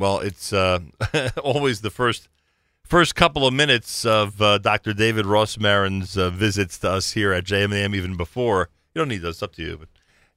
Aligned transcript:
Well, 0.00 0.20
it's 0.20 0.50
uh, 0.54 0.80
always 1.44 1.82
the 1.82 1.90
first 1.90 2.28
first 2.84 3.14
couple 3.14 3.46
of 3.46 3.52
minutes 3.52 4.06
of 4.06 4.40
uh, 4.40 4.56
Dr. 4.56 4.94
David 4.94 5.26
Rosmarin's 5.26 6.16
uh, 6.16 6.30
visits 6.30 6.78
to 6.78 6.90
us 6.90 7.12
here 7.12 7.34
at 7.34 7.44
JMAM, 7.44 7.94
even 7.94 8.16
before. 8.16 8.70
You 8.94 9.00
don't 9.00 9.08
need 9.08 9.20
those, 9.20 9.42
up 9.42 9.52
to 9.56 9.62
you. 9.62 9.76
But 9.76 9.88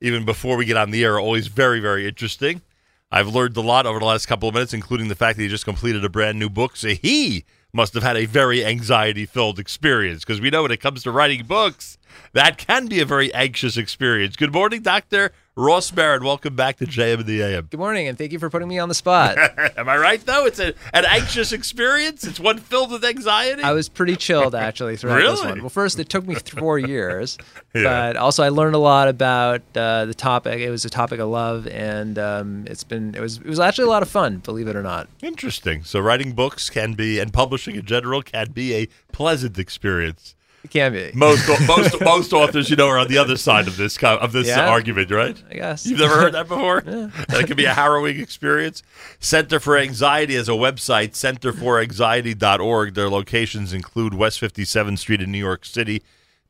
even 0.01 0.25
before 0.25 0.57
we 0.57 0.65
get 0.65 0.75
on 0.75 0.91
the 0.91 1.05
air, 1.05 1.17
always 1.17 1.47
very, 1.47 1.79
very 1.79 2.05
interesting. 2.05 2.61
I've 3.09 3.29
learned 3.29 3.55
a 3.55 3.61
lot 3.61 3.85
over 3.85 3.99
the 3.99 4.05
last 4.05 4.25
couple 4.25 4.49
of 4.49 4.53
minutes, 4.53 4.73
including 4.73 5.07
the 5.07 5.15
fact 5.15 5.37
that 5.37 5.43
he 5.43 5.47
just 5.47 5.63
completed 5.63 6.03
a 6.03 6.09
brand 6.09 6.37
new 6.37 6.49
book. 6.49 6.75
So 6.75 6.89
he 6.89 7.45
must 7.71 7.93
have 7.93 8.03
had 8.03 8.17
a 8.17 8.25
very 8.25 8.65
anxiety 8.65 9.25
filled 9.25 9.59
experience 9.59 10.25
because 10.25 10.41
we 10.41 10.49
know 10.49 10.63
when 10.63 10.71
it 10.71 10.81
comes 10.81 11.03
to 11.03 11.11
writing 11.11 11.45
books, 11.45 11.97
that 12.33 12.57
can 12.57 12.87
be 12.87 12.99
a 12.99 13.05
very 13.05 13.33
anxious 13.33 13.77
experience. 13.77 14.35
Good 14.35 14.51
morning, 14.51 14.81
Dr. 14.81 15.31
Rosmarin. 15.55 16.23
Welcome 16.23 16.55
back 16.55 16.77
to 16.77 16.85
JM 16.85 17.19
and 17.19 17.25
the 17.27 17.43
AM. 17.43 17.67
Good 17.69 17.79
morning, 17.79 18.07
and 18.07 18.17
thank 18.17 18.31
you 18.31 18.39
for 18.39 18.49
putting 18.49 18.67
me 18.67 18.79
on 18.79 18.89
the 18.89 18.95
spot. 18.95 19.37
Am 19.77 19.87
I 19.87 19.97
right, 19.97 20.25
though? 20.25 20.47
It's 20.47 20.57
a, 20.59 20.73
an 20.95 21.05
anxious 21.05 21.51
experience. 21.51 22.23
It's 22.23 22.39
one 22.39 22.57
filled 22.57 22.91
with 22.91 23.05
anxiety. 23.05 23.61
I 23.61 23.73
was 23.73 23.87
pretty 23.87 24.15
chilled 24.15 24.55
actually 24.55 24.97
throughout 24.97 25.19
this 25.21 25.43
one. 25.43 25.59
Well, 25.59 25.69
first 25.69 25.99
it 25.99 26.09
took 26.09 26.25
me 26.25 26.33
four 26.33 26.79
years, 26.79 27.37
Yeah. 27.75 27.83
but 27.83 28.17
also 28.17 28.41
I 28.41 28.49
learned 28.49 28.73
a 28.73 28.79
lot 28.79 29.07
about 29.09 29.61
uh, 29.75 30.05
the 30.05 30.15
topic. 30.15 30.59
It 30.59 30.71
was 30.71 30.85
a 30.85 30.89
topic 30.89 31.19
I 31.19 31.23
love, 31.23 31.67
and 31.67 32.17
um, 32.17 32.63
it's 32.65 32.83
been 32.83 33.13
it 33.13 33.21
was 33.21 33.37
it 33.37 33.45
was 33.45 33.59
actually 33.59 33.85
a 33.85 33.89
lot 33.89 34.01
of 34.01 34.09
fun, 34.09 34.37
believe 34.37 34.67
it 34.67 34.75
or 34.75 34.81
not. 34.83 35.07
Interesting. 35.21 35.83
So 35.83 35.99
writing 35.99 36.31
books 36.33 36.71
can 36.71 36.93
be, 36.95 37.19
and 37.19 37.31
publishing 37.31 37.75
in 37.75 37.85
general, 37.85 38.23
can 38.23 38.53
be 38.53 38.73
a 38.73 38.87
pleasant 39.11 39.59
experience. 39.59 40.33
It 40.63 40.69
can 40.71 40.93
be, 40.93 41.11
Most 41.13 41.47
most 41.67 41.99
most 42.01 42.31
authors, 42.33 42.69
you 42.69 42.77
know, 42.77 42.87
are 42.87 42.97
on 42.97 43.09
the 43.09 43.17
other 43.17 43.35
side 43.35 43.67
of 43.67 43.75
this 43.75 43.97
of 44.01 44.31
this 44.31 44.47
Yeah. 44.47 44.69
argument, 44.69 45.11
right? 45.11 45.35
I 45.51 45.55
guess. 45.55 45.85
You've 45.85 45.99
never 45.99 46.15
heard 46.15 46.33
that 46.33 46.47
before? 46.47 46.79
That 46.81 47.11
it 47.41 47.47
can 47.47 47.57
be 47.57 47.65
a 47.65 47.73
harrowing 47.73 48.17
experience. 48.19 48.81
Center 49.19 49.59
for 49.59 49.77
Anxiety 49.77 50.35
has 50.35 50.47
a 50.47 50.53
website, 50.53 51.11
centerforanxiety.org. 51.11 52.93
Their 52.93 53.09
locations 53.09 53.73
include 53.73 54.13
West 54.13 54.39
57th 54.41 54.99
Street 54.99 55.21
in 55.21 55.31
New 55.31 55.37
York 55.37 55.65
City, 55.65 56.01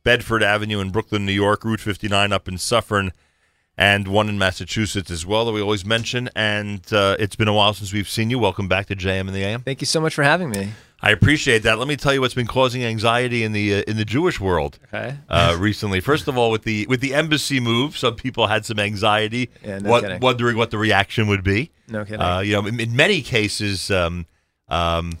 Bedford 0.02 0.42
Avenue 0.42 0.80
in 0.80 0.90
Brooklyn, 0.90 1.26
New 1.26 1.32
York, 1.32 1.64
Route 1.64 1.80
59 1.80 2.32
up 2.32 2.46
in 2.48 2.58
Suffern, 2.58 3.12
and 3.76 4.06
one 4.06 4.28
in 4.28 4.38
Massachusetts 4.38 5.10
as 5.10 5.26
well 5.26 5.44
that 5.46 5.52
we 5.52 5.60
always 5.60 5.84
mention. 5.84 6.28
And 6.36 6.80
uh, 6.92 7.16
it's 7.18 7.34
been 7.36 7.48
a 7.48 7.54
while 7.54 7.74
since 7.74 7.92
we've 7.92 8.08
seen 8.08 8.30
you. 8.30 8.38
Welcome 8.38 8.68
back 8.68 8.86
to 8.86 8.96
JM 8.96 9.22
and 9.22 9.30
the 9.34 9.42
AM. 9.42 9.62
Thank 9.62 9.80
you 9.80 9.86
so 9.86 10.00
much 10.00 10.14
for 10.14 10.22
having 10.22 10.50
me. 10.50 10.70
I 11.06 11.10
appreciate 11.10 11.64
that. 11.64 11.78
Let 11.78 11.86
me 11.86 11.96
tell 11.96 12.14
you 12.14 12.20
what's 12.22 12.32
been 12.34 12.46
causing 12.46 12.82
anxiety 12.82 13.44
in 13.44 13.52
the 13.52 13.74
uh, 13.76 13.82
in 13.86 13.96
the 13.98 14.04
Jewish 14.06 14.40
world 14.40 14.78
Okay. 14.92 15.14
uh, 15.28 15.54
recently. 15.60 16.00
First 16.00 16.28
of 16.28 16.38
all, 16.38 16.50
with 16.50 16.62
the 16.62 16.86
with 16.88 17.00
the 17.00 17.12
embassy 17.14 17.60
move, 17.60 17.96
some 17.98 18.14
people 18.16 18.46
had 18.46 18.64
some 18.64 18.78
anxiety, 18.78 19.50
Yeah, 19.62 19.78
no 19.80 20.00
kidding. 20.00 20.20
wondering 20.20 20.56
what 20.56 20.70
the 20.70 20.78
reaction 20.78 21.26
would 21.28 21.44
be. 21.44 21.70
No 21.88 22.04
kidding. 22.04 22.20
Uh, 22.22 22.38
you 22.40 22.54
know, 22.54 22.66
in, 22.66 22.80
in 22.80 22.96
many 22.96 23.20
cases, 23.20 23.90
um, 23.90 24.24
um, 24.68 25.18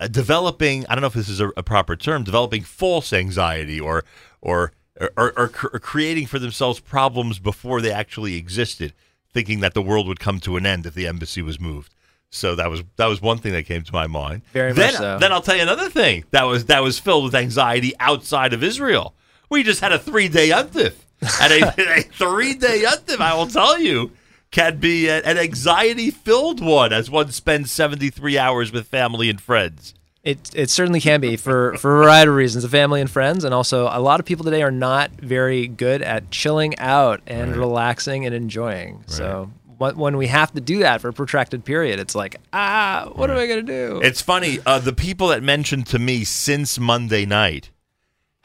uh, 0.00 0.08
developing 0.08 0.84
I 0.88 0.94
don't 0.96 1.02
know 1.02 1.06
if 1.06 1.14
this 1.14 1.28
is 1.28 1.40
a, 1.40 1.48
a 1.56 1.62
proper 1.62 1.94
term, 1.94 2.24
developing 2.24 2.62
false 2.64 3.12
anxiety 3.12 3.78
or 3.78 4.04
or 4.40 4.72
or, 5.16 5.32
or, 5.36 5.48
cr- 5.48 5.68
or 5.72 5.78
creating 5.78 6.26
for 6.26 6.38
themselves 6.40 6.80
problems 6.80 7.38
before 7.38 7.80
they 7.80 7.92
actually 7.92 8.34
existed, 8.36 8.92
thinking 9.32 9.60
that 9.60 9.72
the 9.74 9.82
world 9.82 10.06
would 10.08 10.20
come 10.20 10.38
to 10.40 10.56
an 10.56 10.66
end 10.66 10.84
if 10.84 10.94
the 10.94 11.06
embassy 11.06 11.42
was 11.42 11.58
moved. 11.60 11.94
So 12.34 12.54
that 12.56 12.70
was 12.70 12.82
that 12.96 13.06
was 13.06 13.20
one 13.20 13.36
thing 13.38 13.52
that 13.52 13.66
came 13.66 13.82
to 13.82 13.92
my 13.92 14.06
mind. 14.06 14.40
Very 14.54 14.70
much 14.70 14.76
then, 14.78 14.92
so. 14.94 15.18
Then 15.18 15.32
I'll 15.32 15.42
tell 15.42 15.54
you 15.54 15.62
another 15.62 15.90
thing 15.90 16.24
that 16.30 16.44
was 16.44 16.64
that 16.64 16.82
was 16.82 16.98
filled 16.98 17.24
with 17.24 17.34
anxiety 17.34 17.92
outside 18.00 18.52
of 18.54 18.64
Israel. 18.64 19.14
We 19.50 19.62
just 19.62 19.80
had 19.82 19.92
a 19.92 19.98
three 19.98 20.28
day 20.28 20.48
yuntif, 20.48 20.94
and 21.40 21.52
a, 21.52 21.98
a 21.98 22.02
three 22.02 22.54
day 22.54 22.82
yuntif. 22.86 23.20
I 23.20 23.34
will 23.36 23.46
tell 23.48 23.78
you 23.78 24.12
can 24.50 24.78
be 24.78 25.08
a- 25.08 25.22
an 25.22 25.36
anxiety 25.36 26.10
filled 26.10 26.64
one 26.64 26.90
as 26.92 27.10
one 27.10 27.30
spends 27.32 27.70
seventy 27.70 28.08
three 28.08 28.38
hours 28.38 28.72
with 28.72 28.86
family 28.88 29.28
and 29.28 29.38
friends. 29.40 29.92
It 30.24 30.50
it 30.54 30.70
certainly 30.70 31.00
can 31.00 31.20
be 31.20 31.36
for 31.36 31.76
for 31.76 31.96
a 31.96 32.04
variety 32.04 32.28
of 32.30 32.36
reasons, 32.36 32.62
the 32.62 32.70
family 32.70 33.00
and 33.02 33.10
friends, 33.10 33.44
and 33.44 33.52
also 33.52 33.88
a 33.92 34.00
lot 34.00 34.20
of 34.20 34.24
people 34.26 34.44
today 34.44 34.62
are 34.62 34.70
not 34.70 35.10
very 35.20 35.66
good 35.66 36.00
at 36.00 36.30
chilling 36.30 36.78
out 36.78 37.20
and 37.26 37.50
Right. 37.50 37.58
relaxing 37.58 38.24
and 38.24 38.32
enjoying. 38.34 39.02
So 39.08 39.50
when, 39.82 39.96
when 39.96 40.16
we 40.16 40.28
have 40.28 40.52
to 40.52 40.60
do 40.60 40.78
that 40.78 41.00
for 41.00 41.08
a 41.08 41.12
protracted 41.12 41.64
period, 41.64 41.98
it's 41.98 42.14
like 42.14 42.36
ah, 42.52 43.10
what 43.14 43.30
am 43.30 43.36
I 43.36 43.46
gonna 43.46 43.62
do? 43.62 44.00
It's 44.02 44.22
funny. 44.22 44.58
Uh, 44.64 44.78
the 44.78 44.92
people 44.92 45.28
that 45.28 45.42
mentioned 45.42 45.86
to 45.88 45.98
me 45.98 46.24
since 46.24 46.78
Monday 46.78 47.26
night 47.26 47.70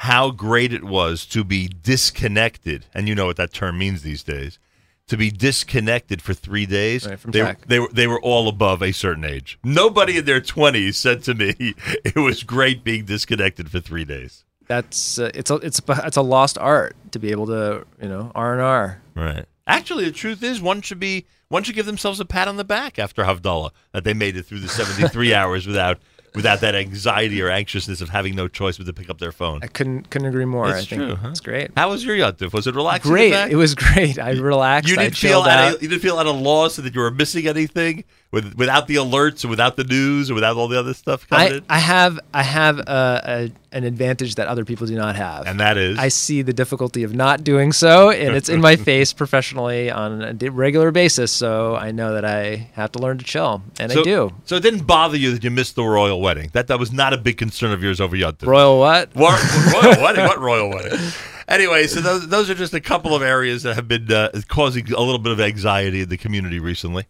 how 0.01 0.29
great 0.31 0.71
it 0.73 0.83
was 0.83 1.25
to 1.25 1.43
be 1.43 1.67
disconnected, 1.67 2.85
and 2.93 3.07
you 3.07 3.15
know 3.15 3.25
what 3.25 3.37
that 3.37 3.53
term 3.53 3.77
means 3.77 4.01
these 4.01 4.23
days. 4.23 4.59
To 5.07 5.15
be 5.15 5.31
disconnected 5.31 6.21
for 6.21 6.33
three 6.33 6.65
days, 6.65 7.07
Right, 7.07 7.17
from 7.17 7.31
they, 7.31 7.39
tech. 7.39 7.65
they 7.67 7.79
were 7.79 7.87
they 7.93 8.07
were 8.07 8.19
all 8.21 8.49
above 8.49 8.83
a 8.83 8.91
certain 8.91 9.23
age. 9.23 9.57
Nobody 9.63 10.17
in 10.17 10.25
their 10.25 10.41
twenties 10.41 10.97
said 10.97 11.23
to 11.23 11.33
me 11.33 11.55
it 12.03 12.17
was 12.17 12.43
great 12.43 12.83
being 12.83 13.05
disconnected 13.05 13.71
for 13.71 13.79
three 13.79 14.03
days. 14.03 14.43
That's 14.67 15.17
uh, 15.17 15.31
it's 15.33 15.49
a 15.49 15.55
it's 15.55 15.79
a, 15.87 16.01
it's 16.05 16.17
a 16.17 16.21
lost 16.21 16.57
art 16.57 16.95
to 17.11 17.19
be 17.19 17.31
able 17.31 17.45
to 17.47 17.85
you 18.01 18.09
know 18.09 18.33
R 18.35 18.51
and 18.51 18.61
R. 18.61 19.01
Right. 19.15 19.45
Actually, 19.67 20.05
the 20.05 20.11
truth 20.11 20.41
is, 20.41 20.61
one 20.61 20.81
should 20.81 20.99
be 20.99 21.25
one 21.49 21.63
should 21.63 21.75
give 21.75 21.85
themselves 21.85 22.19
a 22.19 22.25
pat 22.25 22.47
on 22.47 22.57
the 22.57 22.63
back 22.63 22.97
after 22.97 23.23
Havdalah 23.23 23.71
that 23.91 24.03
they 24.03 24.13
made 24.13 24.37
it 24.37 24.43
through 24.43 24.59
the 24.61 24.69
seventy 24.69 25.07
three 25.09 25.33
hours 25.35 25.67
without 25.67 25.99
without 26.37 26.61
that 26.61 26.75
anxiety 26.75 27.41
or 27.41 27.49
anxiousness 27.49 27.99
of 27.99 28.09
having 28.09 28.35
no 28.35 28.47
choice 28.47 28.77
but 28.77 28.85
to 28.85 28.93
pick 28.93 29.09
up 29.09 29.17
their 29.17 29.31
phone. 29.31 29.59
I 29.63 29.67
couldn't 29.67 30.09
couldn't 30.09 30.27
agree 30.27 30.45
more. 30.45 30.69
It's 30.69 30.77
I 30.77 30.85
think 30.85 31.01
true, 31.01 31.15
huh? 31.15 31.29
it's 31.29 31.41
great. 31.41 31.71
How 31.75 31.89
was 31.89 32.05
your 32.05 32.15
yuntif? 32.15 32.53
Was 32.53 32.67
it 32.67 32.75
relaxing? 32.75 33.11
Great. 33.11 33.33
It 33.51 33.55
was 33.55 33.75
great. 33.75 34.19
I 34.19 34.31
relaxed. 34.31 34.89
You 34.89 34.95
didn't 34.95 35.17
feel 35.17 35.43
at 35.43 35.75
a, 35.75 35.81
you 35.81 35.89
didn't 35.89 36.01
feel 36.01 36.19
at 36.19 36.25
a 36.25 36.31
loss 36.31 36.77
that 36.77 36.93
you 36.93 37.01
were 37.01 37.11
missing 37.11 37.47
anything 37.47 38.05
with 38.31 38.55
without 38.55 38.87
the 38.87 38.95
alerts 38.95 39.43
and 39.43 39.49
without 39.49 39.77
the 39.77 39.83
news 39.83 40.29
and 40.29 40.35
without 40.35 40.57
all 40.57 40.67
the 40.67 40.77
other 40.77 40.93
stuff 40.93 41.27
coming 41.27 41.63
I. 41.69 41.77
I 41.77 41.79
have 41.79 42.19
I 42.33 42.43
have 42.43 42.79
a, 42.79 43.51
a, 43.71 43.75
an 43.75 43.83
advantage 43.83 44.35
that 44.35 44.47
other 44.47 44.65
people 44.65 44.85
do 44.85 44.95
not 44.95 45.15
have. 45.15 45.47
And 45.47 45.59
that 45.59 45.77
is 45.77 45.97
I 45.97 46.09
see 46.09 46.41
the 46.41 46.53
difficulty 46.53 47.03
of 47.03 47.15
not 47.15 47.43
doing 47.43 47.71
so, 47.71 48.11
and 48.11 48.35
it's 48.35 48.49
in 48.49 48.61
my 48.61 48.75
face 48.87 49.13
professionally 49.13 49.89
on 49.89 50.21
a 50.21 50.51
regular 50.51 50.91
basis. 50.91 51.31
So 51.31 51.75
I 51.75 51.91
know 51.91 52.13
that 52.13 52.25
I 52.25 52.69
have 52.73 52.91
to 52.93 52.99
learn 52.99 53.17
to 53.17 53.25
chill, 53.25 53.63
and 53.79 53.91
so, 53.91 54.01
I 54.01 54.03
do. 54.03 54.33
So 54.45 54.55
it 54.55 54.63
didn't 54.63 54.85
bother 54.85 55.17
you 55.17 55.31
that 55.31 55.43
you 55.43 55.51
missed 55.51 55.75
the 55.75 55.83
royal 55.83 56.19
wedding. 56.27 56.49
That 56.51 56.67
that 56.67 56.77
was 56.77 56.91
not 56.91 57.13
a 57.13 57.17
big 57.17 57.37
concern 57.37 57.71
of 57.71 57.81
yours 57.81 58.01
over 58.01 58.17
yuntif. 58.17 58.45
Royal 58.45 58.77
what? 58.79 59.15
War- 59.15 59.31
royal 59.73 60.01
wedding? 60.01 60.25
What 60.25 60.39
royal 60.39 60.69
wedding? 60.69 60.99
Anyway, 61.47 61.87
so 61.87 62.01
those, 62.01 62.27
those 62.27 62.49
are 62.49 62.55
just 62.55 62.73
a 62.73 62.81
couple 62.81 63.15
of 63.15 63.21
areas 63.21 63.63
that 63.63 63.75
have 63.75 63.87
been 63.87 64.11
uh, 64.11 64.29
causing 64.49 64.91
a 64.91 64.99
little 64.99 65.19
bit 65.19 65.31
of 65.31 65.39
anxiety 65.39 66.01
in 66.01 66.09
the 66.09 66.17
community 66.17 66.59
recently. 66.59 67.05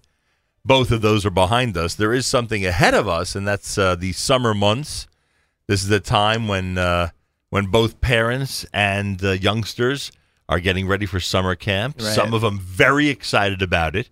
Both 0.63 0.91
of 0.91 1.01
those 1.01 1.25
are 1.25 1.31
behind 1.31 1.75
us. 1.75 1.95
There 1.95 2.13
is 2.13 2.28
something 2.28 2.63
ahead 2.63 2.94
of 2.94 3.07
us, 3.07 3.35
and 3.35 3.47
that's 3.47 3.75
uh, 3.79 3.95
the 3.95 4.11
summer 4.13 4.53
months. 4.53 5.07
This 5.66 5.81
is 5.81 5.88
the 5.88 5.99
time 5.99 6.47
when 6.47 6.78
uh, 6.78 7.09
when 7.49 7.66
both 7.67 7.99
parents 7.99 8.66
and 8.72 9.23
uh, 9.23 9.31
youngsters 9.31 10.11
are 10.47 10.59
getting 10.59 10.88
ready 10.88 11.07
for 11.07 11.19
summer 11.19 11.55
camp. 11.55 11.95
Right. 11.99 12.13
Some 12.13 12.34
of 12.35 12.41
them 12.41 12.59
very 12.59 13.09
excited 13.09 13.63
about 13.63 13.95
it. 13.95 14.09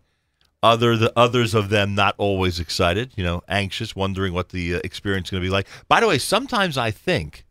Other 0.65 0.97
the 0.97 1.13
others 1.15 1.53
of 1.53 1.69
them 1.69 1.93
not 1.93 2.15
always 2.17 2.59
excited. 2.59 3.11
You 3.15 3.23
know, 3.23 3.43
anxious, 3.47 3.95
wondering 3.95 4.33
what 4.33 4.49
the 4.49 4.75
uh, 4.75 4.79
experience 4.83 5.27
is 5.27 5.31
going 5.31 5.43
to 5.43 5.47
be 5.47 5.51
like. 5.51 5.67
By 5.87 5.99
the 5.99 6.07
way, 6.07 6.17
sometimes 6.17 6.75
I 6.77 6.89
think 6.91 7.45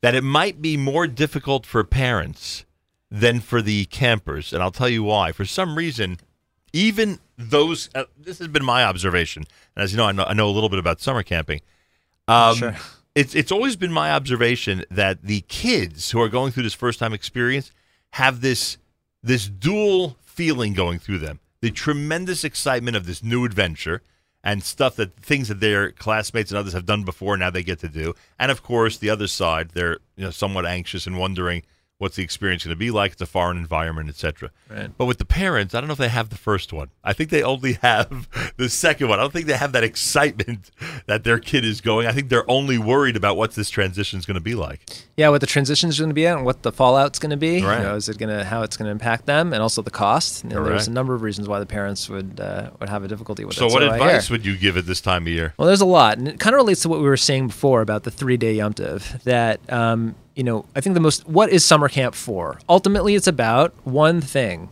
that 0.00 0.14
it 0.14 0.24
might 0.24 0.60
be 0.60 0.76
more 0.76 1.06
difficult 1.06 1.64
for 1.64 1.84
parents 1.84 2.64
than 3.10 3.40
for 3.40 3.62
the 3.62 3.84
campers, 3.86 4.52
and 4.52 4.62
I'll 4.62 4.72
tell 4.72 4.88
you 4.88 5.04
why. 5.04 5.30
For 5.30 5.44
some 5.44 5.76
reason, 5.76 6.18
even 6.72 7.20
those 7.38 7.88
uh, 7.94 8.04
this 8.18 8.40
has 8.40 8.48
been 8.48 8.64
my 8.64 8.84
observation, 8.84 9.44
and 9.76 9.84
as 9.84 9.92
you 9.92 9.96
know, 9.96 10.06
I 10.06 10.12
know, 10.12 10.24
I 10.24 10.34
know 10.34 10.48
a 10.48 10.50
little 10.50 10.68
bit 10.68 10.80
about 10.80 11.00
summer 11.00 11.22
camping. 11.22 11.60
Um, 12.26 12.56
Sure. 12.56 12.76
It's 13.14 13.36
it's 13.36 13.52
always 13.52 13.76
been 13.76 13.92
my 13.92 14.10
observation 14.10 14.84
that 14.90 15.22
the 15.22 15.42
kids 15.42 16.10
who 16.10 16.20
are 16.20 16.28
going 16.28 16.50
through 16.50 16.64
this 16.64 16.74
first 16.74 16.98
time 16.98 17.12
experience 17.12 17.70
have 18.14 18.40
this 18.40 18.76
this 19.22 19.46
dual 19.48 20.16
feeling 20.24 20.74
going 20.74 20.98
through 20.98 21.18
them: 21.20 21.38
the 21.64 21.70
tremendous 21.70 22.44
excitement 22.44 22.94
of 22.94 23.06
this 23.06 23.22
new 23.22 23.46
adventure 23.46 24.02
and 24.42 24.62
stuff 24.62 24.96
that 24.96 25.16
things 25.16 25.48
that 25.48 25.60
their 25.60 25.92
classmates 25.92 26.50
and 26.50 26.58
others 26.58 26.74
have 26.74 26.84
done 26.84 27.04
before 27.04 27.38
now 27.38 27.48
they 27.48 27.62
get 27.62 27.78
to 27.78 27.88
do, 27.88 28.12
and 28.38 28.50
of 28.50 28.62
course 28.62 28.98
the 28.98 29.08
other 29.08 29.26
side 29.26 29.70
they're 29.70 29.96
you 30.14 30.24
know 30.24 30.30
somewhat 30.30 30.66
anxious 30.66 31.06
and 31.06 31.18
wondering 31.18 31.62
what's 32.04 32.16
the 32.16 32.22
experience 32.22 32.62
going 32.64 32.70
to 32.72 32.78
be 32.78 32.90
like. 32.92 33.12
It's 33.12 33.22
a 33.22 33.26
foreign 33.26 33.56
environment, 33.56 34.08
etc. 34.08 34.50
Right. 34.70 34.90
But 34.96 35.06
with 35.06 35.18
the 35.18 35.24
parents, 35.24 35.74
I 35.74 35.80
don't 35.80 35.88
know 35.88 35.92
if 35.94 35.98
they 35.98 36.08
have 36.08 36.28
the 36.28 36.36
first 36.36 36.72
one. 36.72 36.90
I 37.02 37.12
think 37.12 37.30
they 37.30 37.42
only 37.42 37.72
have 37.82 38.28
the 38.56 38.68
second 38.68 39.08
one. 39.08 39.18
I 39.18 39.22
don't 39.22 39.32
think 39.32 39.46
they 39.46 39.56
have 39.56 39.72
that 39.72 39.82
excitement 39.82 40.70
that 41.06 41.24
their 41.24 41.38
kid 41.38 41.64
is 41.64 41.80
going. 41.80 42.06
I 42.06 42.12
think 42.12 42.28
they're 42.28 42.48
only 42.48 42.78
worried 42.78 43.16
about 43.16 43.36
what 43.36 43.52
this 43.54 43.70
transition 43.70 44.18
is 44.18 44.26
going 44.26 44.36
to 44.36 44.40
be 44.40 44.54
like. 44.54 44.80
Yeah, 45.16 45.30
what 45.30 45.40
the 45.40 45.46
transition 45.46 45.88
is 45.88 45.98
going 45.98 46.10
to 46.10 46.14
be 46.14 46.26
and 46.26 46.44
what 46.44 46.62
the 46.62 46.70
fallout's 46.72 47.18
going 47.18 47.30
to 47.30 47.36
be. 47.36 47.62
Right. 47.62 47.78
You 47.78 47.84
know, 47.84 47.96
is 47.96 48.08
it 48.08 48.18
going 48.18 48.36
to 48.36 48.44
how 48.44 48.62
it's 48.62 48.76
going 48.76 48.86
to 48.86 48.92
impact 48.92 49.26
them, 49.26 49.52
and 49.52 49.62
also 49.62 49.82
the 49.82 49.90
cost. 49.90 50.44
You 50.44 50.50
know, 50.50 50.64
there's 50.64 50.88
a 50.88 50.92
number 50.92 51.14
of 51.14 51.22
reasons 51.22 51.48
why 51.48 51.58
the 51.58 51.66
parents 51.66 52.08
would 52.08 52.38
uh, 52.40 52.70
would 52.80 52.88
have 52.88 53.02
a 53.02 53.08
difficulty 53.08 53.44
with 53.44 53.56
So, 53.56 53.66
it. 53.66 53.72
what 53.72 53.82
I 53.82 53.94
advice 53.94 54.28
would 54.30 54.44
you 54.44 54.56
give 54.56 54.76
at 54.76 54.86
this 54.86 55.00
time 55.00 55.22
of 55.22 55.28
year? 55.28 55.54
Well, 55.56 55.66
there's 55.66 55.80
a 55.80 55.86
lot, 55.86 56.18
and 56.18 56.28
it 56.28 56.38
kind 56.38 56.54
of 56.54 56.58
relates 56.58 56.82
to 56.82 56.88
what 56.88 56.98
we 57.00 57.06
were 57.06 57.16
saying 57.16 57.46
before 57.48 57.80
about 57.80 58.02
the 58.02 58.10
three 58.10 58.36
day 58.36 58.54
Yom 58.54 58.74
Tov. 58.74 59.22
That 59.22 59.60
um, 59.72 60.14
you 60.34 60.44
know, 60.44 60.66
I 60.74 60.80
think 60.80 60.94
the 60.94 61.00
most 61.00 61.28
what 61.28 61.50
is 61.50 61.64
summer 61.64 61.88
camp 61.88 62.14
for? 62.14 62.58
Ultimately, 62.68 63.14
it's 63.14 63.26
about 63.26 63.72
one 63.84 64.20
thing: 64.20 64.70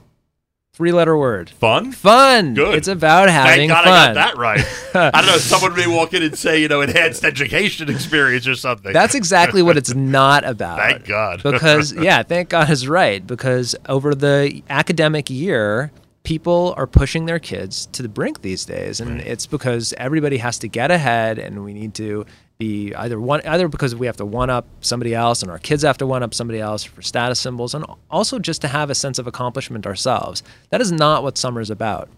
Three 0.75 0.91
letter 0.91 1.19
word. 1.19 1.51
Fun. 1.51 1.93
Fun. 1.93 2.55
Good. 2.55 2.75
It's 2.75 2.89
about 2.89 3.29
having 3.29 3.69
Thank 3.69 3.73
God 3.73 3.85
fun. 3.85 3.93
I 3.93 4.07
got 4.07 4.15
that 4.15 4.39
right. 4.39 4.65
I 5.15 5.21
don't 5.21 5.31
know. 5.31 5.37
Someone 5.37 5.77
may 5.77 5.87
walk 5.87 6.15
in 6.15 6.23
and 6.23 6.39
say, 6.39 6.63
you 6.63 6.69
know, 6.69 6.81
enhanced 6.81 7.25
education 7.25 7.91
experience 7.91 8.47
or 8.47 8.55
something. 8.55 8.91
That's 8.91 9.15
exactly 9.15 9.61
what 9.61 9.77
it's 9.77 9.95
not 9.95 10.47
about. 10.47 10.79
Thank 10.91 11.05
God. 11.05 11.43
because 11.43 11.93
yeah, 11.97 12.23
thank 12.23 12.49
God 12.49 12.71
is 12.71 12.89
right. 12.89 13.27
Because 13.27 13.77
over 13.87 14.15
the 14.15 14.63
academic 14.71 15.29
year, 15.29 15.93
people 16.23 16.73
are 16.79 16.87
pushing 16.87 17.27
their 17.27 17.39
kids 17.39 17.85
to 17.93 18.01
the 18.01 18.09
brink 18.09 18.41
these 18.41 18.65
days, 18.65 18.99
and 18.99 19.21
it's 19.21 19.47
because 19.47 19.93
everybody 19.99 20.39
has 20.39 20.59
to 20.61 20.69
get 20.69 20.91
ahead, 20.91 21.39
and 21.39 21.65
we 21.65 21.75
need 21.75 21.93
to 21.97 22.25
be 22.63 22.95
either 22.95 23.21
one 23.21 23.41
either 23.45 23.67
because 23.67 23.95
we 23.95 24.07
have 24.07 24.17
to 24.17 24.25
one 24.25 24.51
up 24.51 24.67
somebody 24.81 25.15
else, 25.15 25.43
and 25.43 25.51
our 25.51 25.59
kids 25.59 25.83
have 25.83 25.99
to 25.99 26.07
one 26.07 26.23
up 26.23 26.33
somebody 26.33 26.61
else 26.61 26.85
for 26.85 27.03
status 27.03 27.41
symbols, 27.41 27.75
and 27.75 27.85
also 28.11 28.39
just 28.39 28.61
to 28.63 28.69
have 28.69 28.89
a 28.89 28.95
sense 28.95 29.19
of 29.19 29.27
accomplishment 29.27 29.87
ourselves. 29.87 30.43
That 30.71 30.81
is 30.81 30.93
not 30.93 31.23
what 31.23 31.37
summer 31.37 31.61
is 31.61 31.71
about. 31.71 32.09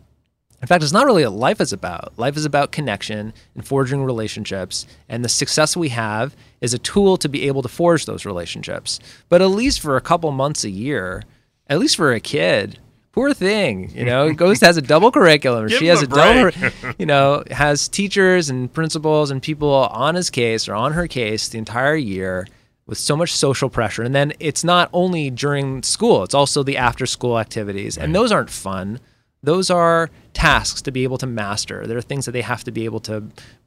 In 0.60 0.68
fact, 0.68 0.82
it's 0.82 0.92
not 0.92 1.06
really 1.06 1.24
what 1.24 1.32
life 1.32 1.60
is 1.60 1.72
about. 1.72 2.12
Life 2.18 2.36
is 2.36 2.44
about 2.44 2.72
connection 2.72 3.32
and 3.54 3.66
forging 3.66 4.04
relationships, 4.04 4.86
and 5.08 5.24
the 5.24 5.28
success 5.28 5.76
we 5.76 5.88
have 5.90 6.36
is 6.60 6.74
a 6.74 6.78
tool 6.78 7.16
to 7.18 7.28
be 7.28 7.46
able 7.48 7.62
to 7.62 7.68
forge 7.68 8.04
those 8.04 8.26
relationships. 8.26 9.00
But 9.28 9.42
at 9.42 9.46
least 9.46 9.80
for 9.80 9.96
a 9.96 10.02
couple 10.02 10.30
months 10.30 10.64
a 10.64 10.70
year, 10.70 11.22
at 11.68 11.78
least 11.78 11.96
for 11.96 12.12
a 12.12 12.20
kid, 12.20 12.78
poor 13.14 13.32
thing, 13.32 13.90
you 13.94 14.04
know, 14.04 14.32
goes 14.32 14.60
has 14.60 14.76
a 14.76 14.82
double 14.82 15.12
curriculum. 15.12 15.68
She 15.74 15.86
has 15.86 16.02
a 16.02 16.04
a 16.04 16.08
double, 16.08 16.50
you 16.98 17.06
know, 17.06 17.44
has 17.50 17.88
teachers 17.88 18.50
and 18.50 18.72
principals 18.72 19.30
and 19.30 19.40
people 19.40 19.72
on 19.72 20.16
his 20.16 20.30
case 20.30 20.68
or 20.68 20.74
on 20.74 20.92
her 20.92 21.06
case 21.06 21.48
the 21.48 21.58
entire 21.58 21.94
year 21.94 22.46
with 22.86 22.98
so 22.98 23.16
much 23.16 23.32
social 23.32 23.70
pressure. 23.70 24.02
And 24.02 24.14
then 24.14 24.32
it's 24.40 24.64
not 24.64 24.90
only 24.92 25.30
during 25.30 25.82
school, 25.82 26.24
it's 26.24 26.34
also 26.34 26.62
the 26.62 26.76
after 26.76 27.06
school 27.06 27.38
activities. 27.38 27.96
And 27.96 28.14
those 28.14 28.32
aren't 28.32 28.50
fun. 28.50 29.00
Those 29.42 29.70
are 29.70 30.10
tasks 30.32 30.82
to 30.82 30.90
be 30.90 31.04
able 31.04 31.18
to 31.18 31.26
master. 31.26 31.86
There 31.86 31.96
are 31.96 32.02
things 32.02 32.26
that 32.26 32.32
they 32.32 32.42
have 32.42 32.64
to 32.64 32.72
be 32.72 32.84
able 32.84 33.00
to 33.00 33.24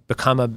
become 0.08 0.40
a, 0.40 0.50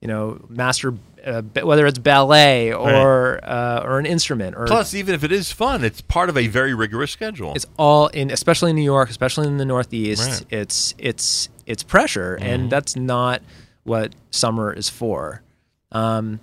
you 0.00 0.08
know, 0.08 0.44
master, 0.48 0.94
uh, 1.28 1.42
whether 1.62 1.86
it's 1.86 1.98
ballet 1.98 2.72
or 2.72 3.38
uh, 3.44 3.82
or 3.84 3.98
an 3.98 4.06
instrument 4.06 4.56
or 4.56 4.66
Plus, 4.66 4.94
even 4.94 5.14
if 5.14 5.22
it 5.22 5.32
is 5.32 5.52
fun, 5.52 5.84
it's 5.84 6.00
part 6.00 6.28
of 6.28 6.36
a 6.36 6.46
very 6.48 6.74
rigorous 6.74 7.10
schedule. 7.10 7.52
it's 7.54 7.66
all 7.76 8.08
in 8.08 8.30
especially 8.30 8.70
in 8.70 8.76
New 8.76 8.82
York, 8.82 9.10
especially 9.10 9.46
in 9.46 9.58
the 9.58 9.64
Northeast. 9.64 10.28
Right. 10.28 10.46
It's 10.50 10.94
it's 10.98 11.48
it's 11.66 11.82
pressure, 11.82 12.38
and 12.40 12.70
that's 12.70 12.96
not 12.96 13.42
what 13.84 14.14
summer 14.30 14.72
is 14.72 14.88
for. 14.88 15.42
Um, 15.92 16.40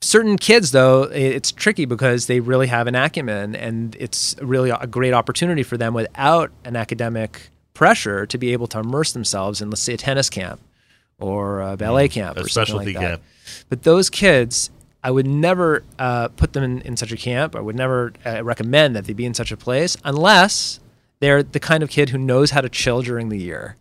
certain 0.00 0.36
kids, 0.36 0.72
though, 0.72 1.04
it's 1.04 1.52
tricky 1.52 1.84
because 1.84 2.26
they 2.26 2.40
really 2.40 2.66
have 2.66 2.86
an 2.86 2.94
acumen, 2.94 3.54
and 3.54 3.96
it's 3.98 4.36
really 4.40 4.70
a 4.70 4.86
great 4.86 5.14
opportunity 5.14 5.62
for 5.62 5.76
them 5.76 5.94
without 5.94 6.50
an 6.64 6.76
academic 6.76 7.50
pressure 7.74 8.26
to 8.26 8.38
be 8.38 8.52
able 8.52 8.66
to 8.68 8.78
immerse 8.78 9.12
themselves 9.12 9.60
in, 9.60 9.70
let's 9.70 9.82
say, 9.82 9.94
a 9.94 9.96
tennis 9.96 10.28
camp 10.28 10.60
or 11.22 11.60
a 11.60 11.76
ballet 11.76 12.08
camp 12.08 12.36
a 12.36 12.40
or 12.40 12.48
something 12.48 12.50
specialty 12.50 12.86
like 12.86 12.94
that. 12.94 13.00
camp. 13.00 13.22
But 13.68 13.82
those 13.82 14.10
kids, 14.10 14.70
I 15.02 15.10
would 15.10 15.26
never 15.26 15.84
uh, 15.98 16.28
put 16.28 16.52
them 16.52 16.62
in, 16.62 16.80
in 16.82 16.96
such 16.96 17.12
a 17.12 17.16
camp. 17.16 17.56
I 17.56 17.60
would 17.60 17.76
never 17.76 18.12
uh, 18.24 18.44
recommend 18.44 18.96
that 18.96 19.04
they 19.04 19.12
be 19.12 19.24
in 19.24 19.34
such 19.34 19.52
a 19.52 19.56
place 19.56 19.96
unless 20.04 20.80
they're 21.20 21.42
the 21.42 21.60
kind 21.60 21.82
of 21.82 21.90
kid 21.90 22.10
who 22.10 22.18
knows 22.18 22.50
how 22.50 22.60
to 22.60 22.68
chill 22.68 23.02
during 23.02 23.28
the 23.28 23.38
year. 23.38 23.76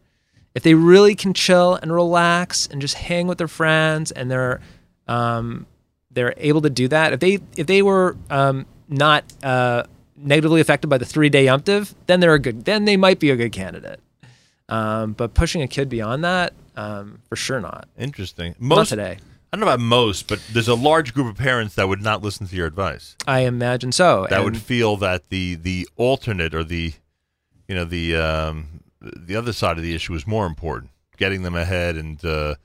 If 0.54 0.64
they 0.64 0.74
really 0.74 1.16
can 1.16 1.34
chill 1.34 1.76
and 1.76 1.94
relax 1.94 2.68
and 2.68 2.82
just 2.82 2.96
hang 2.96 3.28
with 3.28 3.38
their 3.38 3.48
friends 3.48 4.12
and 4.12 4.30
they're 4.30 4.60
um, 5.08 5.66
they're 6.12 6.34
able 6.38 6.62
to 6.62 6.70
do 6.70 6.88
that. 6.90 7.14
If 7.14 7.20
they 7.20 7.40
if 7.58 7.68
they 7.68 7.82
were 7.82 8.18
um, 8.30 8.66
not 8.88 9.24
uh, 9.44 9.84
negatively 10.18 10.62
affected 10.62 10.88
by 10.88 10.98
the 10.98 11.06
three 11.06 11.30
day 11.30 11.46
yuntif, 11.46 11.94
then 12.08 12.20
they're 12.20 12.34
a 12.34 12.40
good. 12.40 12.66
Then 12.66 12.86
they 12.86 12.98
might 12.98 13.20
be 13.20 13.30
a 13.32 13.36
good 13.36 13.52
candidate. 13.52 14.00
Um, 14.70 15.14
but 15.14 15.34
pushing 15.34 15.62
a 15.62 15.68
kid 15.68 15.90
beyond 15.90 16.24
that, 16.24 16.54
um, 16.76 17.20
for 17.30 17.36
sure 17.36 17.60
not. 17.60 17.88
Interesting. 17.98 18.56
Not 18.60 18.76
Most 18.78 18.90
today. 18.90 19.18
I 19.54 19.58
don't 19.58 19.66
know 19.66 19.74
about 19.74 19.82
most, 19.82 20.28
but 20.30 20.42
there's 20.54 20.70
a 20.70 20.76
large 20.76 21.14
group 21.14 21.28
of 21.28 21.36
parents 21.38 21.76
that 21.76 21.90
would 21.90 22.02
not 22.02 22.22
listen 22.22 22.48
to 22.48 22.56
your 22.56 22.68
advice. 22.68 23.18
I 23.28 23.42
imagine 23.42 23.92
so. 23.92 24.26
That 24.30 24.46
would 24.46 24.58
feel 24.58 24.96
that 24.98 25.28
the 25.30 25.56
the 25.56 25.90
alternate 25.98 26.56
or 26.56 26.64
the 26.64 26.94
you 27.68 27.76
know 27.76 27.84
the 27.84 28.16
um, 28.16 28.82
the 29.02 29.36
other 29.36 29.52
side 29.52 29.78
of 29.78 29.84
the 29.84 29.94
issue 29.94 30.14
is 30.14 30.26
more 30.26 30.46
important. 30.46 30.92
Getting 31.18 31.44
them 31.44 31.56
ahead 31.56 31.98
and 31.98 32.24
uh, 32.24 32.56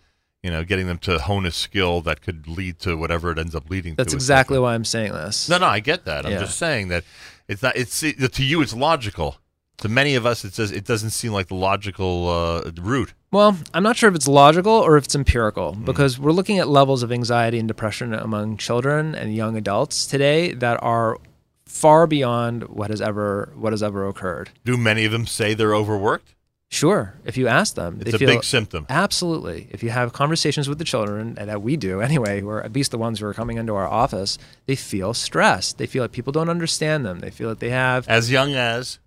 you 0.45 0.51
know 0.51 0.63
getting 0.63 0.87
them 0.87 0.99
to 0.99 1.19
hone 1.19 1.45
a 1.45 1.51
skill 1.51 2.03
that 2.03 2.23
could 2.23 2.47
lead 2.47 2.79
to 2.81 2.97
whatever 2.97 3.33
it 3.33 3.39
ends 3.39 3.57
up 3.57 3.69
leading 3.69 3.97
That's 3.97 4.13
to. 4.13 4.17
That's 4.17 4.25
exactly 4.25 4.59
why 4.61 4.75
I'm 4.75 4.85
saying 4.85 5.13
this. 5.13 5.49
No, 5.49 5.59
no, 5.59 5.67
I 5.67 5.81
get 5.81 6.05
that. 6.05 6.25
I'm 6.25 6.33
Yeah. 6.33 6.39
just 6.39 6.57
saying 6.57 6.87
that 6.89 7.03
it's 7.49 7.63
not. 7.63 7.75
It's 7.77 7.99
to 8.01 8.45
you, 8.45 8.63
it's 8.63 8.75
logical. 8.75 9.39
To 9.79 9.89
many 9.89 10.15
of 10.15 10.25
us, 10.25 10.45
it 10.45 10.55
says 10.55 10.73
it 10.73 10.85
doesn't 10.87 11.11
seem 11.11 11.33
like 11.33 11.49
the 11.49 11.55
logical 11.55 12.29
uh, 12.29 12.71
route. 12.81 13.13
Well, 13.31 13.57
I'm 13.75 13.83
not 13.83 13.97
sure 13.97 14.09
if 14.09 14.15
it's 14.17 14.27
logical 14.29 14.73
or 14.73 14.97
if 14.97 15.05
it's 15.05 15.15
empirical 15.15 15.75
Hmm. 15.75 15.85
because 15.85 16.19
we're 16.19 16.33
looking 16.33 16.59
at 16.59 16.69
levels 16.69 17.03
of 17.03 17.13
anxiety 17.13 17.59
and 17.59 17.69
depression 17.69 18.15
among 18.15 18.57
children 18.57 19.15
and 19.15 19.35
young 19.35 19.57
adults 19.57 20.07
today 20.07 20.53
that 20.55 20.83
are 20.83 21.19
far 21.67 22.07
beyond 22.07 22.65
what 22.69 22.89
has 22.91 23.01
ever 23.03 23.53
what 23.57 23.73
has 23.73 23.83
ever 23.83 24.09
occurred. 24.09 24.51
Do 24.65 24.77
many 24.79 25.05
of 25.05 25.13
them 25.13 25.27
say 25.27 25.53
they're 25.53 25.75
overworked? 25.75 26.33
Sure, 26.69 27.15
if 27.25 27.37
you 27.37 27.47
ask 27.47 27.75
them, 27.77 27.99
It's 28.01 28.15
a 28.15 28.19
feel 28.19 28.29
big 28.29 28.43
symptom. 28.45 28.87
absolutely. 28.89 29.69
If 29.71 29.85
you 29.85 29.91
have 29.91 30.13
conversations 30.13 30.69
with 30.69 30.79
the 30.79 30.85
children, 30.85 31.37
and 31.39 31.49
that 31.49 31.63
we 31.63 31.77
do 31.77 32.01
anyway, 32.01 32.41
who 32.41 32.49
are 32.49 32.61
at 32.65 32.73
least 32.73 32.91
the 32.91 32.99
ones 32.99 33.21
who 33.21 33.27
are 33.27 33.35
coming 33.35 33.57
into 33.57 33.75
our 33.77 33.87
office, 33.87 34.37
they 34.67 34.75
feel 34.75 35.15
stressed. 35.15 35.79
They 35.79 35.87
feel 35.87 36.03
like 36.03 36.11
people 36.13 36.33
don't 36.33 36.49
understand 36.49 37.05
them. 37.07 37.21
They 37.21 37.31
feel 37.31 37.51
that 37.51 37.61
they 37.61 37.71
have 37.71 38.09
As 38.09 38.33
young 38.33 38.55
as, 38.55 38.99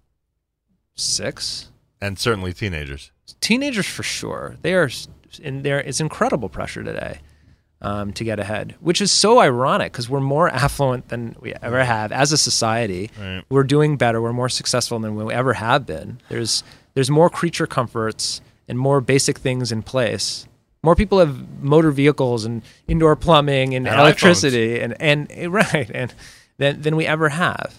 six, 1.00 1.70
and 2.02 2.18
certainly 2.20 2.54
teenagers. 2.54 3.12
teenagers 3.42 3.88
for 3.88 4.04
sure. 4.04 4.56
They 4.62 4.74
are 4.74 4.90
in 5.42 5.64
there. 5.64 5.80
It's 5.80 6.00
incredible 6.00 6.50
pressure 6.50 6.84
today 6.84 7.20
um, 7.82 8.14
to 8.14 8.24
get 8.24 8.40
ahead, 8.40 8.76
which 8.80 9.02
is 9.02 9.12
so 9.12 9.40
ironic 9.40 9.92
because 9.92 10.10
we're 10.10 10.20
more 10.20 10.50
affluent 10.66 11.10
than 11.10 11.36
we 11.40 11.54
ever 11.62 11.84
have 11.84 12.12
as 12.12 12.32
a 12.32 12.38
society. 12.38 13.10
Right. 13.20 13.44
We're 13.50 13.64
doing 13.64 13.98
better. 13.98 14.22
We're 14.22 14.34
more 14.34 14.50
successful 14.50 15.00
than 15.00 15.16
we 15.16 15.34
ever 15.34 15.54
have 15.54 15.86
been. 15.86 16.20
There's 16.30 16.64
there's 16.94 17.10
more 17.10 17.30
creature 17.30 17.68
comforts 17.68 18.42
and 18.68 18.78
more 18.78 19.02
basic 19.02 19.38
things 19.38 19.72
in 19.72 19.82
place. 19.82 20.48
More 20.82 20.96
people 20.96 21.20
have 21.20 21.62
motor 21.62 21.92
vehicles 21.92 22.46
and 22.46 22.62
indoor 22.88 23.16
plumbing 23.16 23.76
and, 23.76 23.88
And 23.88 24.00
electricity 24.00 24.80
and, 24.80 24.96
and 25.02 25.30
right 25.54 25.90
and 25.94 26.14
than 26.58 26.82
than 26.82 26.96
we 26.96 27.06
ever 27.06 27.30
have. 27.30 27.76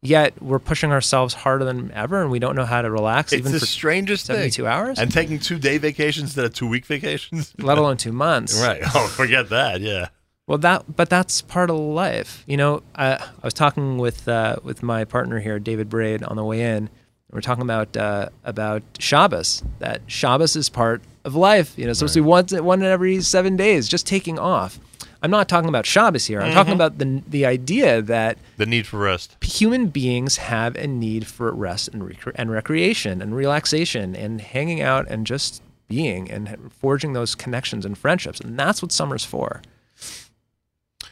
Yet 0.00 0.40
we're 0.40 0.60
pushing 0.60 0.92
ourselves 0.92 1.34
harder 1.34 1.64
than 1.64 1.90
ever, 1.92 2.22
and 2.22 2.30
we 2.30 2.38
don't 2.38 2.54
know 2.54 2.64
how 2.64 2.82
to 2.82 2.90
relax 2.90 3.32
It's 3.32 3.40
even 3.40 3.50
the 3.52 3.58
for 3.58 3.66
strangest 3.66 4.28
thing. 4.28 4.36
72 4.36 4.66
hours? 4.66 4.98
And 5.00 5.10
taking 5.10 5.40
two 5.40 5.58
day 5.58 5.78
vacations 5.78 6.26
instead 6.30 6.44
of 6.44 6.54
two 6.54 6.68
week 6.68 6.86
vacations. 6.86 7.52
let 7.58 7.78
alone 7.78 7.96
two 7.96 8.12
months. 8.12 8.60
right. 8.60 8.80
Oh, 8.94 9.08
forget 9.08 9.48
that. 9.48 9.80
Yeah. 9.80 10.08
Well, 10.46 10.58
that 10.58 10.96
but 10.96 11.10
that's 11.10 11.42
part 11.42 11.68
of 11.68 11.76
life. 11.76 12.44
You 12.46 12.56
know, 12.56 12.82
I, 12.94 13.14
I 13.14 13.28
was 13.42 13.54
talking 13.54 13.98
with 13.98 14.26
uh, 14.28 14.56
with 14.62 14.82
my 14.82 15.04
partner 15.04 15.40
here, 15.40 15.58
David 15.58 15.88
Braid, 15.88 16.22
on 16.22 16.36
the 16.36 16.44
way 16.44 16.62
in. 16.62 16.88
We're 17.30 17.42
talking 17.42 17.62
about 17.62 17.94
uh, 17.96 18.30
about 18.44 18.82
Shabbos. 18.98 19.62
That 19.80 20.00
Shabbos 20.06 20.56
is 20.56 20.70
part 20.70 21.02
of 21.24 21.34
life. 21.34 21.76
You 21.76 21.86
know, 21.86 21.92
supposed 21.92 22.14
to 22.14 22.22
be 22.22 22.26
once 22.26 22.52
one 22.52 22.82
every 22.82 23.20
seven 23.20 23.56
days, 23.56 23.88
just 23.88 24.06
taking 24.06 24.38
off. 24.38 24.80
I'm 25.22 25.30
not 25.30 25.48
talking 25.48 25.68
about 25.68 25.84
Shabbos 25.84 26.26
here. 26.26 26.40
I'm 26.40 26.52
talking 26.52 26.74
mm-hmm. 26.74 26.80
about 26.80 26.98
the 26.98 27.22
the 27.26 27.44
idea 27.46 28.00
that 28.02 28.38
The 28.56 28.66
need 28.66 28.86
for 28.86 29.00
rest. 29.00 29.36
human 29.42 29.88
beings 29.88 30.36
have 30.36 30.76
a 30.76 30.86
need 30.86 31.26
for 31.26 31.52
rest 31.52 31.88
and, 31.88 32.06
rec- 32.06 32.34
and 32.36 32.50
recreation 32.50 33.20
and 33.20 33.34
relaxation 33.34 34.14
and 34.14 34.40
hanging 34.40 34.80
out 34.80 35.08
and 35.08 35.26
just 35.26 35.62
being 35.88 36.30
and 36.30 36.72
forging 36.72 37.14
those 37.14 37.34
connections 37.34 37.84
and 37.84 37.96
friendships. 37.98 38.40
And 38.40 38.58
that's 38.58 38.80
what 38.82 38.92
summer's 38.92 39.24
for. 39.24 39.62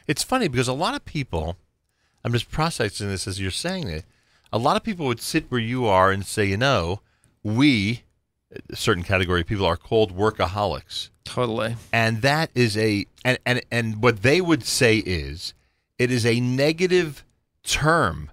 It's 0.06 0.22
funny 0.22 0.48
because 0.48 0.68
a 0.68 0.72
lot 0.72 0.94
of 0.94 1.04
people, 1.04 1.56
I'm 2.22 2.32
just 2.32 2.50
processing 2.50 3.08
this 3.08 3.26
as 3.26 3.40
you're 3.40 3.50
saying 3.50 3.88
it. 3.88 4.04
A 4.52 4.58
lot 4.58 4.76
of 4.76 4.84
people 4.84 5.06
would 5.06 5.20
sit 5.20 5.50
where 5.50 5.60
you 5.60 5.86
are 5.86 6.12
and 6.12 6.24
say, 6.24 6.44
you 6.44 6.56
know, 6.56 7.00
we, 7.42 8.02
a 8.70 8.76
certain 8.76 9.02
category 9.02 9.40
of 9.40 9.46
people, 9.46 9.66
are 9.66 9.76
called 9.76 10.16
workaholics. 10.16 11.10
Totally. 11.24 11.74
and 11.92 12.22
that 12.22 12.50
is 12.54 12.76
a 12.78 13.04
and 13.24 13.36
and 13.44 13.60
and 13.72 14.00
what 14.00 14.22
they 14.22 14.40
would 14.40 14.62
say 14.64 14.98
is 14.98 15.54
it 15.98 16.12
is 16.12 16.24
a 16.24 16.38
negative 16.38 17.24
term 17.64 18.30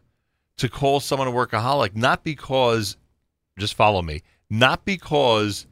to 0.57 0.69
call 0.69 0.99
someone 0.99 1.27
a 1.27 1.31
workaholic 1.31 1.95
not 1.95 2.23
because 2.23 2.95
just 3.57 3.73
follow 3.73 4.03
me 4.03 4.21
not 4.51 4.85
because 4.85 5.65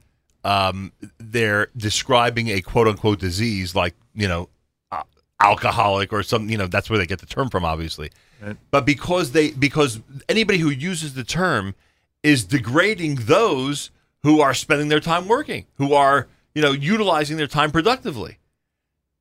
um, 0.44 0.92
they're 1.20 1.68
describing 1.78 2.48
a 2.48 2.60
quote 2.62 2.88
unquote 2.88 3.20
disease 3.20 3.76
like 3.76 3.94
you 4.16 4.28
know 4.28 4.50
uh, 4.92 5.04
alcoholic 5.40 6.12
or 6.12 6.24
something 6.24 6.50
you 6.50 6.58
know 6.58 6.66
that's 6.66 6.90
where 6.90 6.98
they 6.98 7.06
get 7.06 7.20
the 7.20 7.28
term 7.28 7.50
from 7.52 7.64
obviously 7.64 8.10
Right. 8.42 8.58
but 8.72 8.84
because 8.88 9.34
they 9.34 9.52
because 9.52 10.00
anybody 10.28 10.58
who 10.58 10.72
uses 10.72 11.14
the 11.14 11.24
term 11.24 11.76
is 12.24 12.44
degrading 12.46 13.16
those 13.26 13.92
who 14.24 14.42
are 14.42 14.54
spending 14.54 14.88
their 14.90 15.00
time 15.00 15.28
working 15.28 15.66
who 15.78 15.94
are 15.94 16.28
you 16.56 16.62
know 16.62 16.72
utilizing 16.72 17.38
their 17.38 17.48
time 17.48 17.72
productively 17.72 18.38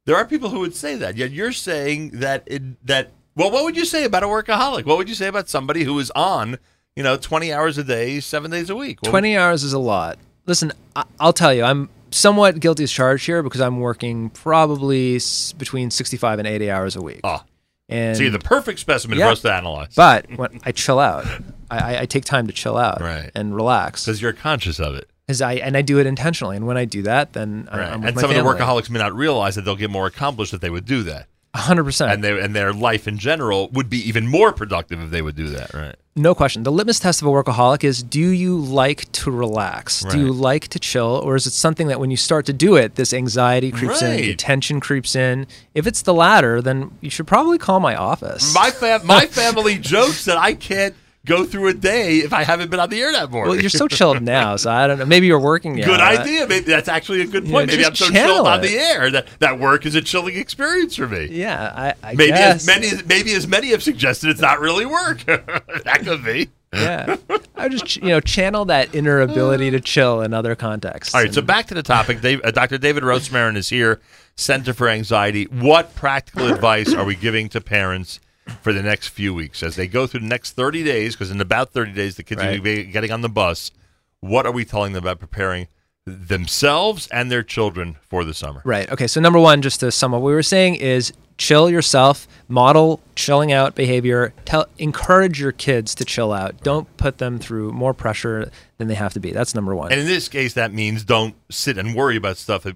there 0.07 0.17
are 0.17 0.25
people 0.25 0.51
who 0.51 0.61
would 0.61 0.75
say 0.75 0.95
that 0.97 1.17
yet 1.17 1.31
you're 1.31 1.53
saying 1.53 2.11
that 2.11 2.43
it, 2.47 2.85
that 2.87 3.13
well 3.37 3.51
what 3.51 3.65
would 3.65 3.77
you 3.77 3.85
say 3.85 4.05
about 4.05 4.23
a 4.23 4.27
workaholic 4.27 4.85
what 4.85 4.99
would 4.99 5.09
you 5.09 5.15
say 5.15 5.27
about 5.29 5.49
somebody 5.49 5.85
who 5.85 5.99
is 5.99 6.11
on 6.13 6.59
you 6.97 7.05
know, 7.05 7.17
20 7.17 7.53
hours 7.53 7.79
a 7.79 7.85
day, 7.85 8.19
seven 8.19 8.51
days 8.51 8.69
a 8.69 8.75
week. 8.75 8.99
Well, 9.01 9.13
20 9.13 9.37
hours 9.37 9.63
is 9.63 9.73
a 9.73 9.79
lot. 9.79 10.19
Listen, 10.45 10.73
I- 10.97 11.05
I'll 11.21 11.33
tell 11.33 11.55
you, 11.55 11.63
I'm 11.63 11.89
somewhat 12.11 12.59
guilty 12.59 12.83
as 12.83 12.91
charged 12.91 13.25
here 13.27 13.45
because 13.45 13.61
I'm 13.61 13.79
working 13.79 14.29
probably 14.31 15.17
s- 15.17 15.53
between 15.53 15.91
65 15.93 16.41
and 16.41 16.49
80 16.49 16.69
hours 16.71 16.97
a 16.97 17.01
week. 17.01 17.21
Oh, 17.23 17.43
and 17.89 18.17
so 18.17 18.25
you're 18.25 18.33
the 18.33 18.41
perfect 18.41 18.81
specimen 18.81 19.19
Yeah. 19.19 19.27
for 19.27 19.33
us 19.33 19.43
to 19.43 19.53
analyze. 19.55 19.95
but 19.95 20.27
when 20.37 20.61
I 20.65 20.73
chill 20.73 20.99
out, 20.99 21.25
I, 21.71 22.01
I, 22.03 22.07
take 22.07 22.25
time 22.25 22.47
to 22.47 22.53
chill 22.53 22.77
out 22.77 23.01
Right. 23.01 23.31
and 23.35 23.55
relax. 23.55 24.05
Because 24.05 24.21
you're 24.21 24.33
conscious 24.33 24.79
of 24.81 24.95
it. 24.95 25.09
'Cause 25.29 25.41
I 25.41 25.55
and 25.55 25.77
I 25.77 25.83
do 25.83 25.99
it 26.01 26.07
intentionally. 26.07 26.57
And 26.57 26.67
when 26.67 26.77
I 26.77 26.85
do 26.85 27.03
that, 27.03 27.35
then 27.35 27.69
Right. 27.73 27.83
I'm 27.93 28.01
with 28.01 28.09
And 28.09 28.19
some 28.21 28.31
family. 28.31 28.51
of 28.51 28.59
the 28.59 28.65
workaholics 28.65 28.91
may 28.91 28.99
not 28.99 29.15
realize 29.15 29.55
that 29.55 29.65
they'll 29.65 29.77
get 29.77 29.89
more 29.91 30.07
accomplished 30.07 30.53
if 30.53 30.61
they 30.61 30.71
would 30.71 30.87
do 30.87 31.05
that. 31.05 31.27
100%. 31.55 32.13
And, 32.13 32.23
they, 32.25 32.39
and 32.41 32.55
their 32.55 32.73
life 32.73 33.09
in 33.09 33.19
general 33.19 33.69
would 33.73 33.91
be 33.91 33.99
even 34.09 34.27
more 34.29 34.53
productive 34.53 35.01
if 35.01 35.11
they 35.11 35.21
would 35.23 35.35
do 35.37 35.49
that. 35.51 35.73
Right. 35.75 35.95
No 36.17 36.35
question. 36.35 36.63
The 36.65 36.71
litmus 36.73 36.99
test 37.01 37.23
of 37.23 37.29
a 37.29 37.31
workaholic 37.31 37.83
is 37.85 38.03
do 38.03 38.21
you 38.21 38.57
like 38.59 39.11
to 39.13 39.31
relax? 39.31 40.03
Do 40.05 40.19
you 40.19 40.33
like 40.33 40.69
to 40.69 40.79
chill? 40.79 41.21
Or 41.25 41.35
is 41.37 41.47
it 41.47 41.53
something 41.53 41.87
that 41.89 41.99
when 42.01 42.11
you 42.11 42.17
start 42.17 42.47
to 42.47 42.53
do 42.53 42.77
it, 42.77 42.97
this 42.97 43.13
anxiety 43.13 43.71
creeps 43.73 44.03
in, 44.03 44.17
the 44.17 44.35
tension 44.35 44.81
creeps 44.81 45.15
in? 45.17 45.47
If 45.75 45.87
it's 45.87 46.03
the 46.03 46.15
latter, 46.15 46.61
then 46.61 46.91
you 47.01 47.11
should 47.11 47.27
probably 47.29 47.59
call 47.59 47.81
my 47.81 47.95
office. 47.97 48.53
My, 48.55 48.71
fam- 48.71 49.07
my 49.07 49.27
family 49.31 49.79
jokes 49.79 50.25
that 50.27 50.37
I 50.37 50.55
can't 50.55 50.95
go 51.27 51.45
through 51.45 51.69
a 51.69 51.75
day 51.75 52.19
if 52.19 52.33
I 52.33 52.45
haven't 52.45 52.71
been 52.71 52.81
on 52.81 52.89
the 52.91 53.01
air 53.03 53.13
that 53.13 53.31
morning. 53.31 53.51
well, 53.51 53.61
you're 53.61 53.69
so 53.71 53.87
chilled 53.89 54.23
now, 54.23 54.57
so 54.57 54.71
I 54.71 54.87
don't 54.87 54.99
know. 54.99 55.05
Maybe 55.05 55.27
you're 55.27 55.39
working. 55.41 55.75
Good 55.77 56.01
idea. 56.01 56.47
Maybe 56.47 56.67
that's 56.67 56.89
actually 56.89 57.21
a 57.21 57.27
good 57.27 57.47
You 57.47 57.53
point. 57.53 57.69
know, 57.69 57.75
Maybe 57.75 57.85
I'm 57.87 57.95
so 57.95 58.09
chilled 58.11 58.47
on 58.47 58.61
the 58.63 58.77
air 58.77 59.11
that 59.11 59.27
that 59.41 59.59
work 59.59 59.85
is 59.87 59.95
a 59.95 60.01
chilling 60.03 60.37
experience 60.37 60.97
for 60.97 61.07
me. 61.07 61.27
Yeah, 61.27 61.73
I, 62.03 62.09
I 62.11 62.15
Maybe 62.15 62.31
guess. 62.33 62.57
as 62.63 62.67
many 62.67 63.03
maybe 63.07 63.33
as 63.35 63.47
many 63.47 63.69
have 63.71 63.83
suggested 63.83 64.31
it's 64.31 64.41
not 64.41 64.61
really 64.61 64.87
work. 64.87 65.25
that 65.27 66.01
could 66.05 66.25
be. 66.25 66.49
yeah, 66.73 67.17
I 67.57 67.69
just 67.69 67.97
you 67.97 68.09
know 68.11 68.21
channel 68.21 68.65
that 68.67 68.95
inner 68.95 69.21
ability 69.21 69.73
to 69.73 69.81
chill 69.81 70.23
in 70.23 70.33
other 70.33 70.55
contexts. 70.55 71.15
All 71.15 71.21
right, 71.21 71.35
so 71.35 71.43
back 71.43 71.67
to 71.67 71.75
the 71.75 71.83
topic. 71.83 72.21
Dave, 72.21 72.41
uh, 72.45 72.53
Dr. 72.53 72.79
David 72.79 73.03
Rosmarin 73.03 73.57
is 73.57 73.69
here, 73.69 74.01
Center 74.37 74.73
for 74.73 74.89
Anxiety. 74.89 75.45
What 75.47 75.97
practical 75.97 76.47
advice 76.47 76.95
are 76.95 77.05
we 77.05 77.17
giving 77.17 77.49
to 77.51 77.61
parents 77.61 78.21
for 78.63 78.73
the 78.73 78.83
next 78.83 79.09
few 79.09 79.33
weeks 79.35 79.63
as 79.63 79.77
they 79.77 79.87
go 79.87 80.07
through 80.07 80.21
the 80.21 80.27
next 80.27 80.53
30 80.53 80.83
days? 80.85 81.15
Because 81.15 81.31
in 81.31 81.41
about 81.41 81.71
30 81.73 81.93
days, 81.93 82.17
the 82.17 82.23
kids 82.23 82.41
are 82.43 82.47
Right. 82.47 82.63
going 82.63 82.85
be 82.87 82.93
getting 82.93 83.11
on 83.13 83.21
the 83.23 83.29
bus. 83.29 83.71
What 84.21 84.47
are 84.47 84.53
we 84.53 84.65
telling 84.65 84.93
them 84.93 85.05
about 85.05 85.19
preparing 85.21 85.69
themselves 86.07 87.07
and 87.09 87.31
their 87.31 87.43
children 87.43 87.97
for 88.09 88.25
the 88.25 88.35
summer? 88.35 88.63
Right. 88.65 88.91
Okay. 88.91 89.07
So 89.07 89.21
number 89.21 89.39
one, 89.39 89.63
just 89.63 89.81
to 89.81 89.91
sum 89.91 90.15
up 90.15 90.21
what 90.23 90.29
we 90.29 90.35
were 90.35 90.43
saying, 90.43 90.77
is 90.77 91.13
chill 91.41 91.71
yourself. 91.71 92.29
Model 92.49 93.01
chilling 93.17 93.51
out 93.51 93.75
behavior. 93.75 94.35
Tell, 94.45 94.67
encourage 94.79 95.41
your 95.41 95.53
kids 95.53 95.95
to 95.95 96.05
chill 96.05 96.33
out. 96.33 96.63
Don't 96.63 96.95
put 96.99 97.17
them 97.19 97.39
through 97.39 97.73
more 97.73 97.95
pressure 97.95 98.51
than 98.77 98.89
they 98.89 98.95
have 98.95 99.15
to 99.15 99.21
be. 99.21 99.31
That's 99.33 99.55
number 99.55 99.75
one. 99.75 99.91
And 99.91 100.01
in 100.01 100.07
this 100.07 100.29
case, 100.29 100.53
that 100.55 100.73
means 100.73 101.03
don't 101.05 101.35
sit 101.51 101.79
and 101.79 101.95
worry 101.95 102.17
about 102.17 102.37
stuff 102.37 102.67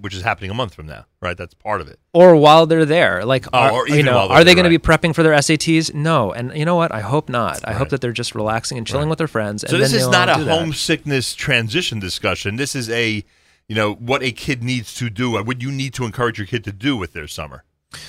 which 0.00 0.14
is 0.14 0.22
happening 0.22 0.50
a 0.50 0.54
month 0.54 0.74
from 0.74 0.86
now, 0.86 1.06
right? 1.20 1.36
That's 1.36 1.54
part 1.54 1.80
of 1.80 1.88
it. 1.88 1.98
or 2.12 2.36
while 2.36 2.66
they're 2.66 2.84
there, 2.84 3.24
like, 3.24 3.46
Oh, 3.52 3.58
are, 3.58 3.72
or 3.72 3.88
you 3.88 4.02
know, 4.02 4.28
they're 4.28 4.44
they 4.44 4.54
going 4.54 4.64
to 4.64 4.70
be 4.70 4.78
prepping 4.78 5.14
for 5.14 5.22
their 5.24 5.32
SATs? 5.34 5.92
No. 5.92 6.32
And 6.32 6.56
you 6.56 6.64
know 6.64 6.76
what? 6.76 6.92
I 6.94 7.00
hope 7.00 7.28
not. 7.28 7.60
I 7.66 7.70
Right. 7.70 7.76
hope 7.78 7.88
that 7.88 8.00
they're 8.00 8.12
just 8.12 8.34
relaxing 8.34 8.78
and 8.78 8.86
chilling 8.86 9.06
Right. 9.06 9.10
with 9.10 9.18
their 9.18 9.26
friends. 9.28 9.64
So 9.68 9.76
this 9.76 9.92
is 9.92 10.06
not 10.08 10.28
a 10.28 10.34
do 10.34 10.44
that. 10.44 10.58
homesickness 10.60 11.34
transition 11.34 11.98
discussion. 11.98 12.56
This 12.56 12.74
is 12.76 12.88
a, 12.90 13.24
you 13.68 13.74
know, 13.74 13.94
what 13.94 14.22
a 14.22 14.30
kid 14.30 14.62
needs 14.62 14.94
to 14.96 15.10
do 15.10 15.32
what 15.42 15.62
you 15.62 15.72
need 15.72 15.94
to 15.94 16.04
encourage 16.04 16.38
your 16.38 16.46
kid 16.46 16.62
to 16.64 16.72
do 16.72 16.96
with 16.96 17.12
their 17.12 17.26
summer. 17.26 17.64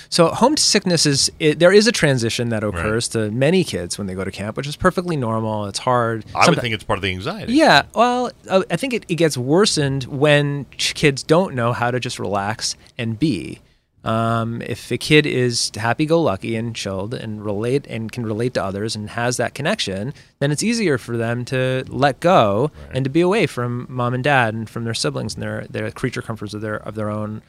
So 0.09 0.27
homesickness 0.27 1.05
is 1.05 1.31
it, 1.39 1.59
there 1.59 1.71
is 1.71 1.87
a 1.87 1.91
transition 1.91 2.49
that 2.49 2.63
occurs 2.63 3.07
to 3.09 3.31
many 3.31 3.63
kids 3.63 3.97
when 3.97 4.07
they 4.07 4.15
go 4.15 4.23
to 4.23 4.31
camp, 4.31 4.57
which 4.57 4.67
is 4.67 4.75
perfectly 4.75 5.15
normal. 5.15 5.65
It's 5.65 5.79
hard. 5.79 6.25
I 6.33 6.47
would 6.49 6.57
Someti- 6.57 6.61
think 6.61 6.73
it's 6.73 6.83
part 6.83 6.97
of 6.97 7.03
the 7.03 7.11
anxiety. 7.11 7.53
Yeah, 7.53 7.83
well, 7.93 8.31
uh, 8.49 8.63
I 8.69 8.75
think 8.75 8.93
it, 8.93 9.05
it 9.07 9.15
gets 9.15 9.37
worsened 9.37 10.05
when 10.05 10.65
kids 10.71 11.23
don't 11.23 11.55
know 11.55 11.73
how 11.73 11.91
to 11.91 11.99
just 11.99 12.19
relax 12.19 12.75
and 12.97 13.17
be. 13.19 13.59
Um, 14.03 14.61
if 14.61 14.91
a 14.91 14.99
kid 14.99 15.25
is 15.25 15.71
happy-go-lucky 15.75 16.55
and 16.55 16.75
chilled 16.75 17.15
and 17.15 17.43
relate 17.43 17.87
and 17.87 18.11
can 18.11 18.23
relate 18.23 18.53
to 18.53 18.63
others 18.63 18.95
and 18.95 19.09
has 19.09 19.37
that 19.37 19.55
connection, 19.55 20.13
then 20.37 20.51
it's 20.51 20.61
easier 20.61 20.99
for 20.99 21.17
them 21.17 21.43
to 21.45 21.83
let 21.87 22.19
go 22.19 22.69
and 22.93 23.03
to 23.03 23.09
be 23.09 23.21
away 23.21 23.47
from 23.47 23.87
mom 23.89 24.13
and 24.13 24.23
dad 24.23 24.53
and 24.53 24.69
from 24.69 24.83
their 24.83 24.93
siblings 24.93 25.33
and 25.33 25.41
their 25.41 25.65
their 25.71 25.89
creature 25.89 26.21
comforts 26.21 26.53
of 26.53 26.61
their 26.61 26.75
of 26.75 26.93
their 26.93 27.09
own 27.09 27.41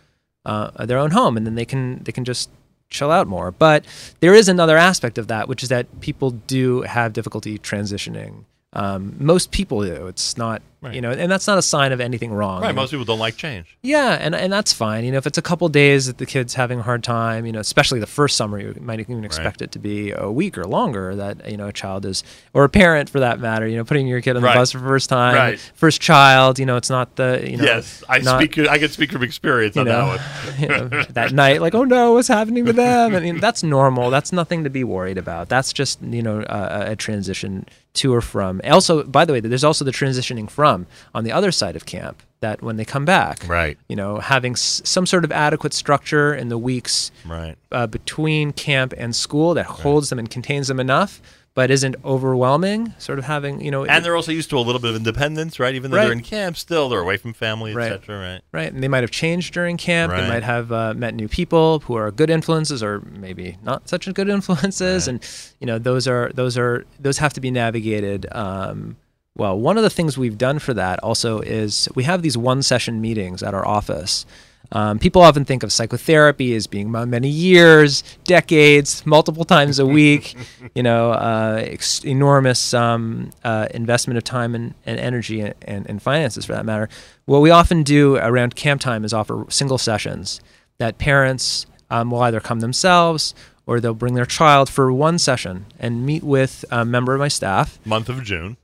uh, 0.46 0.86
their 0.86 0.98
own 0.98 1.10
home, 1.10 1.36
and 1.36 1.46
then 1.46 1.56
they 1.56 1.64
can 1.66 2.02
they 2.04 2.12
can 2.12 2.24
just 2.24 2.48
chill 2.88 3.10
out 3.10 3.26
more. 3.26 3.50
But 3.50 3.84
there 4.20 4.32
is 4.32 4.48
another 4.48 4.76
aspect 4.76 5.18
of 5.18 5.26
that, 5.28 5.48
which 5.48 5.62
is 5.62 5.68
that 5.68 6.00
people 6.00 6.30
do 6.30 6.82
have 6.82 7.12
difficulty 7.12 7.58
transitioning. 7.58 8.44
Um, 8.72 9.16
most 9.18 9.50
people 9.50 9.82
do. 9.82 10.06
It's 10.06 10.36
not, 10.36 10.62
Right. 10.83 10.95
you 10.95 11.00
know, 11.00 11.11
and 11.11 11.33
that's 11.33 11.47
not 11.47 11.56
a 11.56 11.62
sign 11.62 11.90
of 11.92 12.00
anything 12.00 12.33
wrong. 12.33 12.61
Right. 12.61 12.68
you 12.68 12.75
know. 12.75 12.83
Most 12.83 12.90
people 12.90 13.06
don't 13.06 13.18
like 13.18 13.37
change. 13.37 13.76
Yeah, 13.83 14.11
and 14.21 14.35
and 14.35 14.52
that's 14.52 14.73
fine. 14.75 15.04
You 15.04 15.12
know, 15.12 15.18
if 15.18 15.26
it's 15.26 15.38
a 15.38 15.42
couple 15.42 15.68
days 15.71 16.06
that 16.06 16.18
the 16.18 16.26
kid's 16.26 16.52
having 16.54 16.80
a 16.80 16.83
hard 16.83 17.02
time, 17.02 17.47
you 17.47 17.52
know, 17.52 17.61
especially 17.61 17.99
the 17.99 18.06
first 18.06 18.37
summer, 18.37 18.59
you 18.61 18.76
might 18.80 19.00
even 19.00 19.25
expect 19.25 19.62
it 19.62 19.73
to 19.73 19.78
be 19.78 20.12
a 20.12 20.30
week 20.30 20.59
or 20.59 20.64
longer 20.64 21.16
that 21.16 21.50
you 21.50 21.56
know 21.56 21.68
a 21.68 21.73
child 21.73 22.04
is, 22.04 22.23
or 22.52 22.64
a 22.64 22.68
parent 22.68 23.09
for 23.09 23.21
that 23.21 23.40
matter. 23.40 23.66
You 23.66 23.76
know, 23.78 23.85
putting 23.85 24.06
your 24.06 24.21
kid 24.21 24.37
on 24.37 24.42
Right. 24.42 24.52
the 24.52 24.61
bus 24.61 24.73
for 24.73 24.78
the 24.78 24.87
first 24.87 25.09
time, 25.09 25.35
Right. 25.35 25.59
first 25.75 26.00
child. 26.02 26.59
You 26.59 26.66
know, 26.66 26.76
it's 26.76 26.90
not 26.90 27.16
the 27.16 27.42
you 27.49 27.56
know. 27.56 27.64
yes, 27.64 28.04
I 28.09 28.18
not- 28.18 28.38
speak. 28.42 28.59
I 28.68 28.78
can 28.78 28.90
speak 28.90 29.11
from 29.12 29.23
experience 29.23 29.76
you 29.76 29.80
on 29.80 29.87
know, 29.88 30.16
that 30.18 30.59
one. 30.59 30.61
you 30.61 30.68
know, 30.68 31.02
that 31.11 31.33
night, 31.33 31.62
like, 31.62 31.75
oh 31.75 31.85
no, 31.85 32.12
what's 32.12 32.28
happening 32.28 32.66
to 32.66 32.75
them? 32.75 33.14
I 33.14 33.21
mean, 33.21 33.40
that's 33.40 33.62
normal. 33.62 34.11
That's 34.11 34.30
nothing 34.30 34.62
to 34.64 34.71
be 34.71 34.85
worried 34.85 35.16
about. 35.16 35.49
That's 35.49 35.73
just 35.73 36.02
you 36.02 36.23
know 36.23 36.45
a, 36.47 36.92
a 36.92 36.97
transition 36.97 37.64
to 37.95 38.12
or 38.14 38.21
from. 38.21 38.61
Also, 38.62 39.02
by 39.04 39.25
the 39.25 39.33
way, 39.33 39.40
there's 39.40 39.64
also 39.64 39.83
the 39.83 39.90
transitioning 39.90 40.50
from 40.50 40.75
on 41.14 41.25
the 41.25 41.33
other 41.33 41.52
side 41.52 41.76
of 41.76 41.87
camp. 41.87 42.23
That 42.40 42.61
when 42.62 42.76
they 42.76 42.85
come 42.85 43.06
back, 43.06 43.38
Right. 43.49 43.78
you 43.88 43.97
know, 43.97 44.18
having 44.18 44.52
s- 44.52 44.83
some 44.85 45.06
sort 45.06 45.25
of 45.25 45.33
adequate 45.33 45.73
structure 45.73 46.35
in 46.35 46.50
the 46.50 46.59
weeks 46.59 47.11
Right. 47.25 47.56
uh, 47.73 47.87
between 47.87 48.52
camp 48.52 48.92
and 48.99 49.16
school 49.16 49.54
that 49.54 49.64
holds 49.66 50.11
them 50.11 50.18
and 50.18 50.28
contains 50.28 50.68
them 50.68 50.78
enough, 50.78 51.23
but 51.54 51.71
isn't 51.71 51.97
overwhelming. 52.04 52.92
Sort 52.99 53.18
of 53.18 53.25
having 53.25 53.62
you 53.62 53.71
know, 53.71 53.87
And 53.87 54.04
they're 54.04 54.14
also 54.14 54.33
used 54.33 54.50
to 54.50 54.59
a 54.59 54.61
little 54.61 54.80
bit 54.80 54.90
of 54.90 54.97
independence, 54.97 55.59
right? 55.59 55.75
Even 55.75 55.90
though 55.90 55.97
Right. 55.97 56.04
they're 56.04 56.12
in 56.12 56.21
camp, 56.21 56.59
still 56.59 56.90
they're 56.90 57.00
away 57.00 57.16
from 57.16 57.33
family, 57.33 57.73
Right. 57.75 57.90
etc. 57.92 58.18
Right. 58.21 58.40
right? 58.52 58.71
And 58.71 58.83
they 58.83 58.88
might 58.88 59.02
have 59.02 59.11
changed 59.11 59.54
during 59.54 59.78
camp. 59.78 60.12
Right. 60.12 60.21
They 60.21 60.28
might 60.28 60.42
have 60.42 60.71
uh, 60.71 60.92
met 60.95 61.14
new 61.14 61.28
people 61.28 61.80
who 61.87 61.95
are 61.97 62.11
good 62.11 62.28
influences, 62.28 62.83
or 62.83 63.00
maybe 63.18 63.56
not 63.64 63.88
such 63.88 64.12
good 64.12 64.28
influences. 64.28 65.06
Right. 65.06 65.14
And 65.14 65.21
you 65.59 65.66
know, 65.66 65.78
those 65.78 66.06
are 66.06 66.30
those 66.35 66.59
are 66.59 66.85
those 67.00 67.16
have 67.16 67.33
to 67.33 67.40
be 67.40 67.50
navigated. 67.50 68.26
Um, 68.33 68.97
well, 69.37 69.59
one 69.59 69.76
of 69.76 69.83
the 69.83 69.90
things 69.90 70.16
we've 70.16 70.38
done 70.38 70.59
for 70.59 70.75
that 70.75 70.99
also 71.00 71.40
is 71.40 71.88
we 71.95 72.05
have 72.05 72.23
these 72.23 72.38
one 72.38 72.62
session 72.62 73.00
meetings 73.00 73.43
at 73.43 73.55
our 73.55 73.66
office. 73.66 74.25
Um, 74.73 74.99
people 74.99 75.23
often 75.23 75.45
think 75.45 75.62
of 75.62 75.73
psychotherapy 75.73 76.55
as 76.55 76.66
being 76.66 76.90
many 76.90 77.28
years, 77.28 78.02
decades, 78.25 79.05
multiple 79.07 79.45
times 79.45 79.78
a 79.78 79.87
week, 80.00 80.35
you 80.75 80.83
know, 80.83 81.12
uh, 81.12 81.62
ex- 81.64 82.05
enormous 82.05 82.75
um, 82.75 83.31
uh, 83.45 83.69
investment 83.73 84.19
of 84.19 84.25
time 84.25 84.55
and, 84.55 84.75
and 84.85 84.99
energy 84.99 85.40
and, 85.40 85.55
and, 85.62 85.88
and 85.88 86.02
finances 86.02 86.47
for 86.47 86.52
that 86.55 86.64
matter. 86.64 86.88
What 87.26 87.40
we 87.40 87.50
often 87.50 87.83
do 87.83 88.16
around 88.16 88.57
camp 88.57 88.81
time 88.81 89.05
is 89.05 89.12
offer 89.12 89.45
single 89.50 89.78
sessions 89.78 90.40
that 90.78 90.99
parents 90.99 91.66
um, 91.90 92.11
will 92.11 92.23
either 92.23 92.40
come 92.40 92.61
themselves 92.61 93.35
or 93.66 93.81
they'll 93.81 93.95
bring 93.95 94.14
their 94.14 94.26
child 94.26 94.69
for 94.69 94.93
one 94.93 95.19
session 95.19 95.66
and 95.78 96.07
meet 96.07 96.23
with 96.23 96.64
a 96.71 96.85
member 96.85 97.14
of 97.14 97.21
my 97.21 97.28
staff 97.28 97.78
Month 97.85 98.09
of 98.09 98.23
June. 98.25 98.57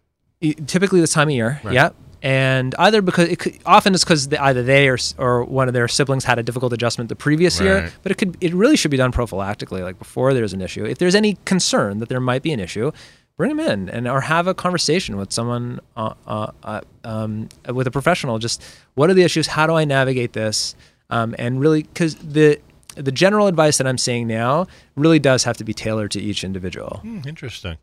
Typically 0.66 1.00
this 1.00 1.12
time 1.12 1.28
of 1.28 1.34
year. 1.34 1.60
Right. 1.62 1.74
Yeah. 1.74 1.90
And 2.22 2.74
either 2.78 3.02
because 3.02 3.28
it 3.28 3.40
could, 3.40 3.58
often 3.66 3.94
it's 3.94 4.04
because 4.04 4.32
either 4.32 4.62
they 4.62 4.88
or, 4.88 4.96
or 5.18 5.44
one 5.44 5.66
of 5.66 5.74
their 5.74 5.88
siblings 5.88 6.24
had 6.24 6.38
a 6.38 6.42
difficult 6.44 6.72
adjustment 6.72 7.08
the 7.08 7.16
previous 7.16 7.60
year, 7.60 7.90
but 8.04 8.12
it 8.12 8.14
could 8.16 8.36
it 8.40 8.54
really 8.54 8.76
should 8.76 8.92
be 8.92 8.96
done 8.96 9.10
prophylactically, 9.10 9.82
like 9.82 9.98
before 9.98 10.32
there's 10.32 10.52
an 10.52 10.60
issue. 10.60 10.84
If 10.84 10.98
there's 10.98 11.16
any 11.16 11.36
concern 11.44 11.98
that 11.98 12.08
there 12.08 12.20
might 12.20 12.42
be 12.42 12.52
an 12.52 12.60
issue, 12.60 12.92
bring 13.36 13.56
them 13.56 13.60
in 13.68 13.88
and 13.88 14.06
or 14.06 14.20
have 14.20 14.46
a 14.46 14.54
conversation 14.54 15.16
with 15.16 15.32
someone 15.32 15.80
uh, 15.96 16.14
uh, 16.26 16.52
uh, 16.62 16.80
um, 17.02 17.48
with 17.72 17.88
a 17.88 17.90
professional. 17.90 18.38
Just 18.38 18.62
what 18.94 19.10
are 19.10 19.14
the 19.14 19.24
issues? 19.24 19.48
How 19.48 19.66
do 19.66 19.74
I 19.74 19.84
navigate 19.84 20.32
this? 20.32 20.76
Um, 21.10 21.34
and 21.40 21.60
really, 21.60 21.82
because 21.82 22.14
the 22.14 22.60
the 22.94 23.12
general 23.12 23.48
advice 23.48 23.78
that 23.78 23.86
I'm 23.88 23.98
seeing 23.98 24.28
now 24.28 24.66
really 24.94 25.18
does 25.18 25.42
have 25.44 25.56
to 25.56 25.64
be 25.64 25.74
tailored 25.74 26.12
to 26.12 26.20
each 26.20 26.44
individual. 26.44 26.98
Hmm, 27.02 27.20
interesting. 27.26 27.78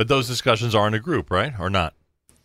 But 0.00 0.08
those 0.08 0.26
discussions 0.26 0.74
are 0.74 0.88
in 0.88 0.94
a 0.94 0.98
group, 0.98 1.30
right? 1.30 1.52
Or 1.60 1.68
not? 1.68 1.92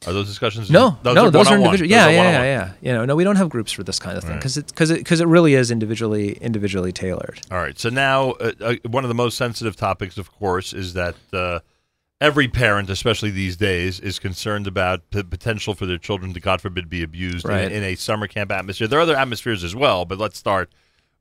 Are 0.05 0.12
those 0.12 0.27
discussions? 0.27 0.69
No, 0.69 0.97
those 1.03 1.15
no, 1.15 1.27
are 1.27 1.31
those 1.31 1.47
are 1.50 1.55
individual. 1.55 1.89
Yeah, 1.89 2.09
yeah, 2.09 2.21
yeah, 2.24 2.43
yeah. 2.43 2.71
You 2.81 2.91
know, 2.91 3.05
no, 3.05 3.15
we 3.15 3.24
don't 3.24 3.38
have 3.38 3.47
groups 3.47 3.71
for 3.71 3.81
this 3.81 3.97
kind 3.97 4.17
of 4.17 4.24
thing 4.25 4.33
Right. 4.33 4.39
because 4.41 4.57
it 4.57 4.67
because 4.67 4.91
it 4.91 4.97
because 4.97 5.21
it 5.21 5.27
really 5.27 5.53
is 5.53 5.71
individually 5.71 6.33
individually 6.41 6.91
tailored. 6.91 7.39
All 7.50 7.57
right. 7.59 7.79
So 7.79 7.88
now, 7.88 8.31
uh, 8.31 8.51
uh, 8.59 8.75
one 8.89 9.05
of 9.05 9.07
the 9.07 9.13
most 9.15 9.38
sensitive 9.38 9.77
topics, 9.77 10.17
of 10.17 10.33
course, 10.33 10.74
is 10.74 10.95
that 10.95 11.15
uh, 11.31 11.59
every 12.19 12.50
parent, 12.50 12.89
especially 12.89 13.31
these 13.31 13.55
days, 13.55 14.01
is 14.01 14.19
concerned 14.19 14.67
about 14.67 15.09
the 15.12 15.24
potential 15.24 15.75
for 15.75 15.85
their 15.85 15.97
children 15.97 16.33
to, 16.33 16.41
God 16.41 16.59
forbid, 16.59 16.89
be 16.89 17.03
abused 17.03 17.47
Right. 17.47 17.63
in, 17.63 17.71
in 17.71 17.83
a 17.85 17.95
summer 17.95 18.27
camp 18.27 18.51
atmosphere. 18.51 18.89
There 18.89 19.00
are 19.00 19.03
other 19.03 19.15
atmospheres 19.15 19.63
as 19.63 19.74
well, 19.74 20.03
but 20.03 20.17
let's 20.17 20.38
start 20.38 20.74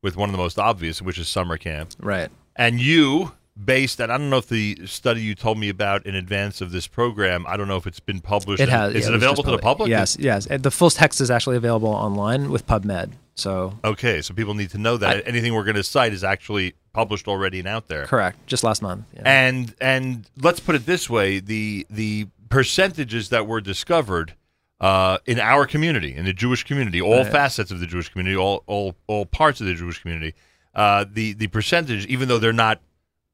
with 0.03 0.17
one 0.17 0.29
of 0.31 0.33
the 0.33 0.39
most 0.43 0.59
obvious, 0.59 1.01
which 1.01 1.17
is 1.17 1.29
summer 1.29 1.59
camp. 1.59 1.93
Right. 2.01 2.29
And 2.57 2.81
you 2.81 3.31
based, 3.63 4.01
and 4.01 4.11
I 4.13 4.19
don't 4.19 4.31
know 4.31 4.39
if 4.39 4.49
the 4.49 4.79
study 4.87 5.21
you 5.23 5.35
told 5.35 5.59
me 5.59 5.69
about 5.69 6.07
in 6.07 6.15
advance 6.15 6.61
of 6.61 6.73
this 6.73 6.87
program, 6.87 7.45
I 7.47 7.57
don't 7.57 7.69
know 7.69 7.77
if 7.77 7.87
it's 7.87 8.01
been 8.01 8.21
published. 8.21 8.63
It 8.63 8.69
has. 8.69 8.95
Is 8.95 9.05
yeah, 9.05 9.11
it 9.11 9.13
was 9.13 9.23
available 9.23 9.43
to 9.45 9.51
the 9.53 9.59
public? 9.59 9.89
Yes, 9.91 10.17
yes. 10.19 10.47
The 10.51 10.71
full 10.71 10.91
text 10.91 11.21
is 11.21 11.31
actually 11.31 11.57
available 11.57 11.89
online 11.89 12.51
with 12.51 12.67
PubMed. 12.67 13.13
So 13.37 13.77
Okay, 13.85 14.23
so 14.23 14.33
people 14.35 14.55
need 14.55 14.71
to 14.71 14.79
know 14.79 14.97
that 14.97 15.27
anything 15.27 15.55
we're 15.55 15.65
going 15.65 15.75
to 15.77 15.83
cite 15.83 16.13
is 16.13 16.23
actually 16.23 16.75
published 16.93 17.27
already 17.27 17.59
and 17.59 17.67
out 17.67 17.89
there. 17.89 18.07
correct, 18.07 18.47
just 18.47 18.63
last 18.63 18.81
month. 18.83 19.07
Yeah. 19.15 19.23
And 19.25 19.75
and 19.81 20.29
let's 20.41 20.61
put 20.61 20.75
it 20.77 20.87
this 20.87 21.11
way: 21.11 21.41
the 21.41 21.85
the 21.91 22.29
percentages 22.49 23.31
that 23.31 23.47
were 23.49 23.61
discovered 23.61 24.35
uh, 24.81 25.19
in 25.27 25.41
our 25.41 25.67
community, 25.67 26.15
in 26.15 26.25
the 26.25 26.33
Jewish 26.33 26.63
community, 26.65 27.01
all 27.01 27.23
Right. 27.25 27.33
facets 27.33 27.71
of 27.73 27.81
the 27.81 27.87
Jewish 27.87 28.09
community, 28.09 28.37
all 28.37 28.63
all 28.67 28.95
all 29.09 29.27
parts 29.27 29.61
of 29.61 29.67
the 29.67 29.75
Jewish 29.75 30.01
community, 30.01 30.35
uh, 30.75 31.05
the 31.13 31.33
the 31.33 31.49
percentage, 31.49 32.07
even 32.07 32.29
though 32.29 32.39
they're 32.39 32.53
not 32.53 32.81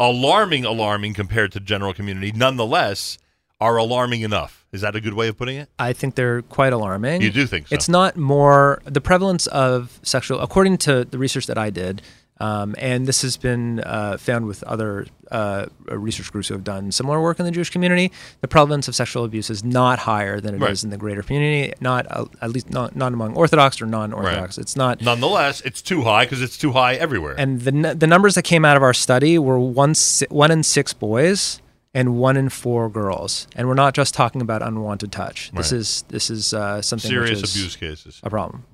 alarming, 0.00 0.64
alarming 0.64 1.14
compared 1.14 1.52
to 1.52 1.61
the 1.61 1.64
general 1.64 1.95
community, 1.95 2.33
nonetheless 2.33 3.19
are 3.61 3.76
alarming 3.76 4.23
enough. 4.23 4.66
Is 4.73 4.80
that 4.80 4.97
a 4.97 5.00
good 5.00 5.14
way 5.14 5.28
of 5.28 5.37
putting 5.37 5.59
it? 5.59 5.69
I 5.78 5.92
think 5.92 6.14
they're 6.14 6.42
quite 6.42 6.73
alarming. 6.73 7.21
You 7.21 7.30
do 7.30 7.47
think 7.47 7.69
so? 7.69 7.75
It's 7.75 7.88
not 7.88 8.16
more 8.16 8.80
the 8.87 9.00
prevalence 9.00 9.47
of 9.49 10.00
sexual, 10.02 10.40
according 10.40 10.78
to 10.78 11.04
the 11.04 11.19
research 11.19 11.47
that 11.47 11.59
I 11.59 11.69
did, 11.69 12.00
um, 12.40 12.75
and 12.78 13.06
this 13.06 13.23
has 13.23 13.37
been 13.37 13.80
uh, 13.80 14.16
found 14.16 14.47
with 14.47 14.62
other 14.64 15.06
uh, 15.30 15.66
research 15.88 16.32
groups 16.32 16.49
who 16.49 16.54
have 16.54 16.64
done 16.64 16.90
similar 16.90 17.20
work 17.20 17.38
in 17.38 17.44
the 17.44 17.52
Jewish 17.52 17.70
community. 17.70 18.11
The 18.40 18.49
prevalence 18.49 18.88
of 18.88 18.97
sexual 18.97 19.25
abuse 19.25 19.50
is 19.50 19.62
not 19.62 20.00
higher 20.00 20.40
than 20.40 20.54
it 20.54 20.56
is 20.56 20.62
Right. 20.62 20.85
in 20.85 20.90
the 20.90 20.97
greater 20.97 21.23
community. 21.23 21.73
Not 21.80 22.06
uh, 22.11 22.25
at 22.42 22.50
least 22.50 22.70
not, 22.70 22.97
not 22.97 23.12
among 23.12 23.35
Orthodox 23.35 23.80
or 23.80 23.87
non-Orthodox. 23.87 24.59
It's 24.59 24.75
not. 24.75 25.00
Nonetheless, 25.02 25.61
it's 25.61 25.82
too 25.82 26.02
high 26.02 26.25
because 26.25 26.42
it's 26.42 26.56
too 26.59 26.73
high 26.73 26.94
everywhere. 26.94 27.35
And 27.38 27.61
the 27.61 27.94
the 27.94 28.06
numbers 28.06 28.35
that 28.35 28.42
came 28.42 28.64
out 28.64 28.76
of 28.76 28.82
our 28.82 28.94
study 28.94 29.38
were 29.38 29.59
one 29.59 29.94
one 30.30 30.50
in 30.50 30.62
six 30.62 30.92
boys 30.92 31.61
and 31.92 32.16
one 32.16 32.37
in 32.37 32.49
four 32.49 32.88
girls. 32.88 33.47
And 33.56 33.68
we're 33.68 33.75
not 33.75 33.94
just 33.94 34.14
talking 34.14 34.40
about 34.40 34.62
unwanted 34.62 35.12
touch. 35.12 35.50
This 35.52 35.73
is 35.73 36.02
this 36.09 36.30
is 36.30 36.54
uh, 36.54 36.80
something 36.82 37.09
Serious 37.11 37.42
is 37.42 37.54
abuse 37.54 37.76
cases. 37.76 38.20
a 38.23 38.30
problem. 38.30 38.64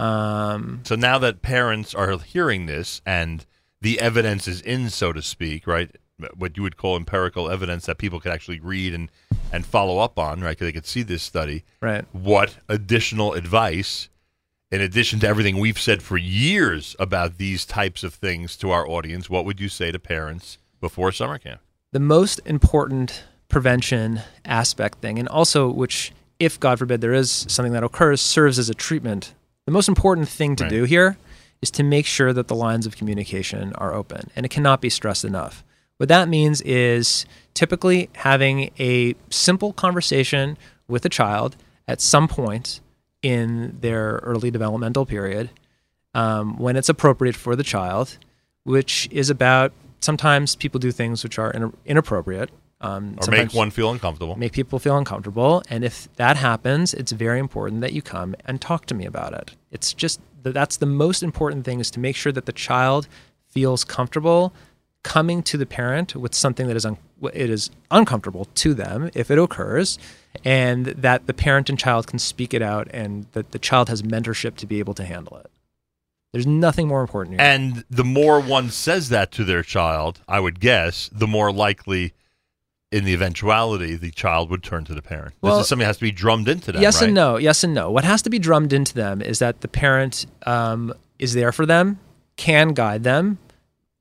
Um, 0.00 0.80
So 0.84 0.94
now 0.96 1.18
that 1.18 1.42
parents 1.42 1.94
are 1.94 2.16
hearing 2.18 2.66
this 2.66 3.00
and 3.06 3.44
the 3.80 4.00
evidence 4.00 4.48
is 4.48 4.60
in, 4.60 4.90
so 4.90 5.12
to 5.12 5.22
speak, 5.22 5.66
right? 5.66 5.90
What 6.34 6.56
you 6.56 6.62
would 6.62 6.76
call 6.76 6.96
empirical 6.96 7.50
evidence 7.50 7.86
that 7.86 7.98
people 7.98 8.20
could 8.20 8.32
actually 8.32 8.60
read 8.60 8.92
and, 8.94 9.10
and 9.52 9.64
follow 9.64 9.98
up 9.98 10.18
on, 10.18 10.40
right? 10.40 10.56
'Cause 10.58 10.66
they 10.66 10.72
could 10.72 10.86
see 10.86 11.02
this 11.02 11.22
study. 11.22 11.64
right. 11.80 12.04
What 12.12 12.56
additional 12.68 13.32
advice, 13.34 14.08
in 14.70 14.80
addition 14.80 15.18
to 15.20 15.26
everything 15.28 15.58
we've 15.58 15.78
said 15.80 16.02
for 16.02 16.16
years 16.18 16.94
about 16.98 17.38
these 17.38 17.64
types 17.64 18.04
of 18.04 18.14
things 18.14 18.56
to 18.58 18.70
our 18.70 18.86
audience, 18.88 19.30
what 19.30 19.44
would 19.44 19.60
you 19.60 19.68
say 19.68 19.90
to 19.92 19.98
parents 19.98 20.58
before 20.80 21.12
summer 21.12 21.38
camp? 21.38 21.60
the 21.92 21.98
most 21.98 22.38
important 22.46 23.24
prevention 23.48 24.20
aspect 24.44 25.00
thing, 25.00 25.18
and 25.18 25.28
also 25.28 25.68
which, 25.68 26.12
if 26.38 26.60
God 26.60 26.78
forbid 26.78 27.00
there 27.00 27.12
is 27.12 27.44
something 27.48 27.72
that 27.72 27.82
occurs, 27.82 28.20
serves 28.20 28.60
as 28.60 28.68
a 28.70 28.74
treatment. 28.74 29.34
The 29.70 29.74
most 29.74 29.86
important 29.86 30.28
thing 30.28 30.56
to 30.56 30.64
Right. 30.64 30.70
do 30.70 30.82
here 30.82 31.16
is 31.62 31.70
to 31.70 31.84
make 31.84 32.04
sure 32.04 32.32
that 32.32 32.48
the 32.48 32.56
lines 32.56 32.86
of 32.86 32.96
communication 32.96 33.72
are 33.74 33.94
open, 33.94 34.28
and 34.34 34.44
it 34.44 34.48
cannot 34.48 34.80
be 34.80 34.90
stressed 34.90 35.24
enough. 35.24 35.62
What 35.96 36.08
that 36.08 36.28
means 36.28 36.60
is 36.62 37.24
typically 37.54 38.10
having 38.14 38.72
a 38.80 39.14
simple 39.30 39.72
conversation 39.72 40.58
with 40.88 41.04
a 41.04 41.08
child 41.08 41.54
at 41.86 42.00
some 42.00 42.26
point 42.26 42.80
in 43.22 43.78
their 43.80 44.18
early 44.24 44.50
developmental 44.50 45.06
period 45.06 45.50
um, 46.14 46.58
when 46.58 46.74
it's 46.74 46.88
appropriate 46.88 47.36
for 47.36 47.54
the 47.54 47.62
child, 47.62 48.18
which 48.64 49.08
is 49.12 49.30
about 49.30 49.70
sometimes 50.00 50.56
people 50.56 50.80
do 50.80 50.90
things 50.90 51.22
which 51.22 51.38
are 51.38 51.52
in, 51.52 51.72
inappropriate. 51.86 52.50
Um, 52.82 53.16
Or 53.20 53.30
make 53.30 53.52
one 53.52 53.70
feel 53.70 53.90
uncomfortable? 53.90 54.36
make 54.36 54.52
people 54.52 54.78
feel 54.78 54.96
uncomfortable. 54.96 55.62
And 55.68 55.84
if 55.84 56.08
that 56.16 56.36
happens, 56.38 56.94
it's 56.94 57.12
very 57.12 57.38
important 57.38 57.82
that 57.82 57.92
you 57.92 58.00
come 58.02 58.34
and 58.46 58.60
talk 58.60 58.86
to 58.86 58.94
me 58.94 59.04
about 59.04 59.34
it. 59.34 59.54
It's 59.70 59.92
just 59.92 60.20
th- 60.42 60.54
that's 60.54 60.78
the 60.78 60.86
most 60.86 61.22
important 61.22 61.64
thing 61.66 61.80
is 61.80 61.90
to 61.92 62.00
make 62.00 62.16
sure 62.16 62.32
that 62.32 62.46
the 62.46 62.52
child 62.52 63.06
feels 63.48 63.84
comfortable 63.84 64.54
coming 65.02 65.42
to 65.42 65.56
the 65.58 65.66
parent 65.66 66.14
with 66.14 66.34
something 66.34 66.66
that 66.68 66.76
is 66.76 66.86
un- 66.86 66.98
it 67.32 67.50
is 67.50 67.70
uncomfortable 67.90 68.46
to 68.54 68.72
them 68.74 69.10
if 69.14 69.30
it 69.30 69.38
occurs 69.38 69.98
and 70.44 70.86
that 70.86 71.26
the 71.26 71.34
parent 71.34 71.68
and 71.68 71.78
child 71.78 72.06
can 72.06 72.18
speak 72.18 72.54
it 72.54 72.62
out 72.62 72.86
and 72.92 73.26
that 73.32 73.50
the 73.52 73.58
child 73.58 73.88
has 73.88 74.02
mentorship 74.02 74.56
to 74.56 74.66
be 74.66 74.78
able 74.78 74.94
to 74.94 75.04
handle 75.04 75.36
it. 75.38 75.50
There's 76.32 76.46
nothing 76.46 76.86
more 76.86 77.00
important 77.00 77.40
here. 77.40 77.46
And 77.46 77.84
the 77.90 78.04
more 78.04 78.40
one 78.40 78.70
says 78.70 79.08
that 79.08 79.32
to 79.32 79.44
their 79.44 79.62
child, 79.62 80.20
I 80.28 80.38
would 80.38 80.60
guess, 80.60 81.10
the 81.12 81.26
more 81.26 81.50
likely, 81.52 82.12
in 82.92 83.04
the 83.04 83.12
eventuality, 83.12 83.94
the 83.94 84.10
child 84.10 84.50
would 84.50 84.62
turn 84.62 84.84
to 84.84 84.94
the 84.94 85.02
parent. 85.02 85.34
Well, 85.40 85.56
this 85.56 85.64
is 85.64 85.68
something 85.68 85.84
that 85.84 85.88
has 85.88 85.98
to 85.98 86.02
be 86.02 86.10
drummed 86.10 86.48
into 86.48 86.72
them. 86.72 86.82
yes 86.82 87.00
right? 87.00 87.06
and 87.06 87.14
no. 87.14 87.36
Yes 87.36 87.62
and 87.62 87.72
no. 87.72 87.90
What 87.90 88.04
has 88.04 88.22
to 88.22 88.30
be 88.30 88.38
drummed 88.38 88.72
into 88.72 88.94
them 88.94 89.22
is 89.22 89.38
that 89.38 89.60
the 89.60 89.68
parent 89.68 90.26
um, 90.44 90.92
is 91.18 91.34
there 91.34 91.52
for 91.52 91.66
them, 91.66 92.00
can 92.36 92.68
guide 92.70 93.04
them, 93.04 93.38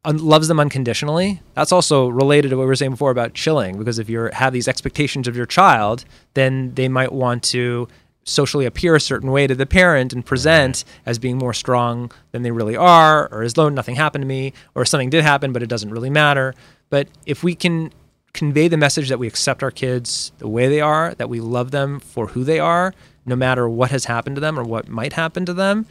un- 0.05 0.17
loves 0.17 0.47
them 0.47 0.59
unconditionally. 0.59 1.41
That's 1.53 1.71
also 1.71 2.09
related 2.09 2.49
to 2.49 2.57
what 2.57 2.63
we 2.63 2.67
were 2.67 2.75
saying 2.75 2.91
before 2.91 3.11
about 3.11 3.35
chilling, 3.35 3.77
because 3.77 3.99
if 3.99 4.09
you 4.09 4.29
have 4.33 4.53
these 4.53 4.67
expectations 4.67 5.27
of 5.27 5.35
your 5.35 5.45
child, 5.45 6.05
then 6.33 6.73
they 6.73 6.87
might 6.87 7.11
want 7.11 7.43
to 7.43 7.87
socially 8.23 8.65
appear 8.65 8.95
a 8.95 9.01
certain 9.01 9.31
way 9.31 9.47
to 9.47 9.55
the 9.55 9.65
parent 9.65 10.13
and 10.13 10.25
present 10.25 10.83
as 11.05 11.17
being 11.19 11.37
more 11.37 11.53
strong 11.53 12.11
than 12.31 12.41
they 12.41 12.51
really 12.51 12.75
are, 12.75 13.27
or 13.31 13.43
as 13.43 13.53
though 13.53 13.69
nothing 13.69 13.95
happened 13.95 14.23
to 14.23 14.27
me, 14.27 14.53
or 14.73 14.83
something 14.83 15.09
did 15.09 15.23
happen, 15.23 15.53
but 15.53 15.61
it 15.61 15.69
doesn't 15.69 15.91
really 15.91 16.09
matter. 16.09 16.55
But 16.89 17.07
if 17.25 17.43
we 17.43 17.53
can 17.53 17.91
convey 18.33 18.67
the 18.67 18.77
message 18.77 19.09
that 19.09 19.19
we 19.19 19.27
accept 19.27 19.63
our 19.63 19.71
kids 19.71 20.31
the 20.37 20.47
way 20.47 20.67
they 20.67 20.81
are, 20.81 21.13
that 21.15 21.29
we 21.29 21.39
love 21.39 21.71
them 21.71 21.99
for 21.99 22.27
who 22.27 22.43
they 22.43 22.59
are, 22.59 22.93
no 23.25 23.35
matter 23.35 23.67
what 23.69 23.91
has 23.91 24.05
happened 24.05 24.35
to 24.35 24.39
them 24.39 24.59
or 24.59 24.63
what 24.63 24.87
might 24.87 25.13
happen 25.13 25.45
to 25.45 25.53
them, 25.53 25.85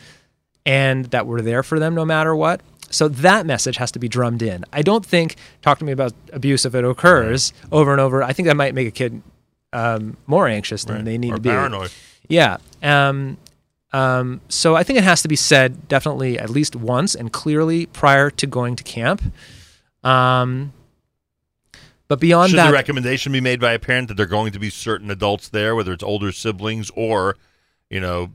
and 0.66 1.06
that 1.06 1.26
we're 1.26 1.40
there 1.42 1.62
for 1.62 1.78
them 1.78 1.94
no 1.94 2.04
matter 2.04 2.34
what. 2.34 2.60
So 2.90 3.06
that 3.08 3.44
message 3.44 3.76
has 3.76 3.92
to 3.92 3.98
be 3.98 4.08
drummed 4.08 4.40
in. 4.42 4.64
I 4.72 4.80
don't 4.82 5.04
think 5.04 5.36
talk 5.62 5.78
to 5.78 5.84
me 5.84 5.92
about 5.92 6.14
abuse 6.32 6.64
if 6.64 6.74
it 6.74 6.84
occurs 6.84 7.52
over 7.70 7.92
and 7.92 8.00
over. 8.00 8.22
I 8.22 8.32
think 8.32 8.46
that 8.48 8.56
might 8.56 8.74
make 8.74 8.88
a 8.88 8.90
kid 8.90 9.20
um, 9.74 10.16
more 10.26 10.48
anxious 10.48 10.84
than 10.84 10.96
Right. 10.96 11.04
they 11.04 11.18
need 11.18 11.32
or 11.32 11.36
to 11.36 11.40
be. 11.42 11.50
paranoid. 11.50 11.90
Yeah. 12.28 12.56
Um, 12.82 13.36
um, 13.92 14.40
so 14.48 14.74
I 14.74 14.82
think 14.84 14.98
it 14.98 15.04
has 15.04 15.20
to 15.22 15.28
be 15.28 15.36
said 15.36 15.86
definitely 15.88 16.38
at 16.38 16.48
least 16.50 16.74
once 16.76 17.14
and 17.14 17.30
clearly 17.32 17.86
prior 17.86 18.30
to 18.30 18.46
going 18.46 18.74
to 18.76 18.84
camp. 18.84 19.22
Um, 20.04 20.72
but 22.08 22.20
beyond 22.20 22.44
that 22.44 22.48
Should 22.50 22.58
that, 22.58 22.66
the 22.68 22.72
recommendation 22.72 23.32
be 23.32 23.40
made 23.40 23.60
by 23.60 23.72
a 23.72 23.78
parent 23.78 24.08
that 24.08 24.14
there 24.14 24.24
are 24.24 24.28
going 24.28 24.52
to 24.52 24.58
be 24.58 24.70
certain 24.70 25.10
adults 25.10 25.48
there, 25.48 25.74
whether 25.74 25.92
it's 25.92 26.02
older 26.02 26.32
siblings 26.32 26.90
or, 26.96 27.36
you 27.90 28.00
know, 28.00 28.30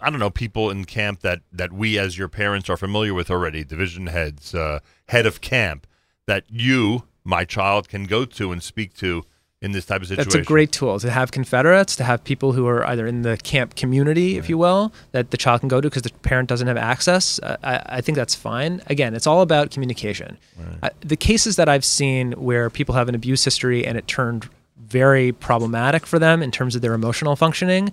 I 0.00 0.10
don't 0.10 0.18
know, 0.18 0.30
people 0.30 0.70
in 0.70 0.84
camp 0.84 1.20
that 1.20 1.40
that 1.52 1.72
we 1.72 1.98
as 1.98 2.18
your 2.18 2.28
parents 2.28 2.68
are 2.68 2.76
familiar 2.76 3.14
with 3.14 3.30
already, 3.30 3.62
division 3.62 4.08
heads, 4.08 4.54
uh, 4.54 4.80
head 5.08 5.26
of 5.26 5.40
camp, 5.40 5.86
that 6.26 6.44
you, 6.48 7.04
my 7.24 7.44
child, 7.44 7.88
can 7.88 8.04
go 8.04 8.24
to 8.24 8.50
and 8.50 8.62
speak 8.62 8.94
to 8.94 9.24
in 9.62 9.70
this 9.70 9.86
type 9.86 10.02
of 10.02 10.08
situation. 10.08 10.30
That's 10.30 10.44
a 10.44 10.46
great 10.46 10.72
tool 10.72 10.98
to 10.98 11.10
have 11.10 11.30
Confederates, 11.30 11.94
to 11.96 12.04
have 12.04 12.22
people 12.24 12.52
who 12.52 12.66
are 12.66 12.84
either 12.84 13.06
in 13.06 13.22
the 13.22 13.36
camp 13.38 13.76
community, 13.76 14.36
if 14.36 14.48
you 14.48 14.58
will, 14.58 14.92
that 15.12 15.30
the 15.30 15.36
child 15.36 15.60
can 15.60 15.68
go 15.68 15.80
to 15.80 15.88
because 15.88 16.02
the 16.02 16.10
parent 16.10 16.48
doesn't 16.48 16.66
have 16.66 16.76
access. 16.76 17.38
Uh, 17.38 17.56
I, 17.62 17.82
I 17.98 18.00
think 18.00 18.16
that's 18.16 18.34
fine. 18.34 18.82
Again, 18.88 19.14
it's 19.14 19.26
all 19.26 19.40
about 19.40 19.70
communication. 19.70 20.36
Uh, 20.82 20.90
the 21.00 21.16
cases 21.16 21.54
that 21.56 21.68
I've 21.68 21.84
seen 21.84 22.32
where 22.32 22.68
people 22.70 22.96
have 22.96 23.08
an 23.08 23.14
abuse 23.14 23.44
history 23.44 23.86
and 23.86 23.96
it 23.96 24.08
turned 24.08 24.48
very 24.76 25.30
problematic 25.30 26.06
for 26.06 26.18
them 26.18 26.42
in 26.42 26.50
terms 26.50 26.74
of 26.74 26.82
their 26.82 26.92
emotional 26.92 27.36
functioning, 27.36 27.92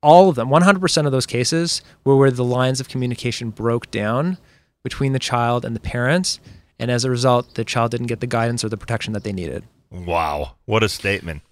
all 0.00 0.28
of 0.28 0.36
them, 0.36 0.48
100% 0.48 1.06
of 1.06 1.12
those 1.12 1.26
cases 1.26 1.82
were 2.04 2.16
where 2.16 2.30
the 2.30 2.44
lines 2.44 2.80
of 2.80 2.88
communication 2.88 3.50
broke 3.50 3.90
down 3.90 4.38
between 4.84 5.12
the 5.12 5.18
child 5.18 5.64
and 5.64 5.74
the 5.74 5.80
parents. 5.80 6.38
And 6.78 6.90
as 6.90 7.04
a 7.04 7.10
result, 7.10 7.54
the 7.54 7.64
child 7.64 7.90
didn't 7.90 8.06
get 8.06 8.20
the 8.20 8.26
guidance 8.26 8.62
or 8.62 8.68
the 8.68 8.76
protection 8.76 9.12
that 9.14 9.24
they 9.24 9.32
needed. 9.32 9.64
Wow, 9.94 10.56
what 10.64 10.82
a 10.82 10.88
statement. 10.88 11.42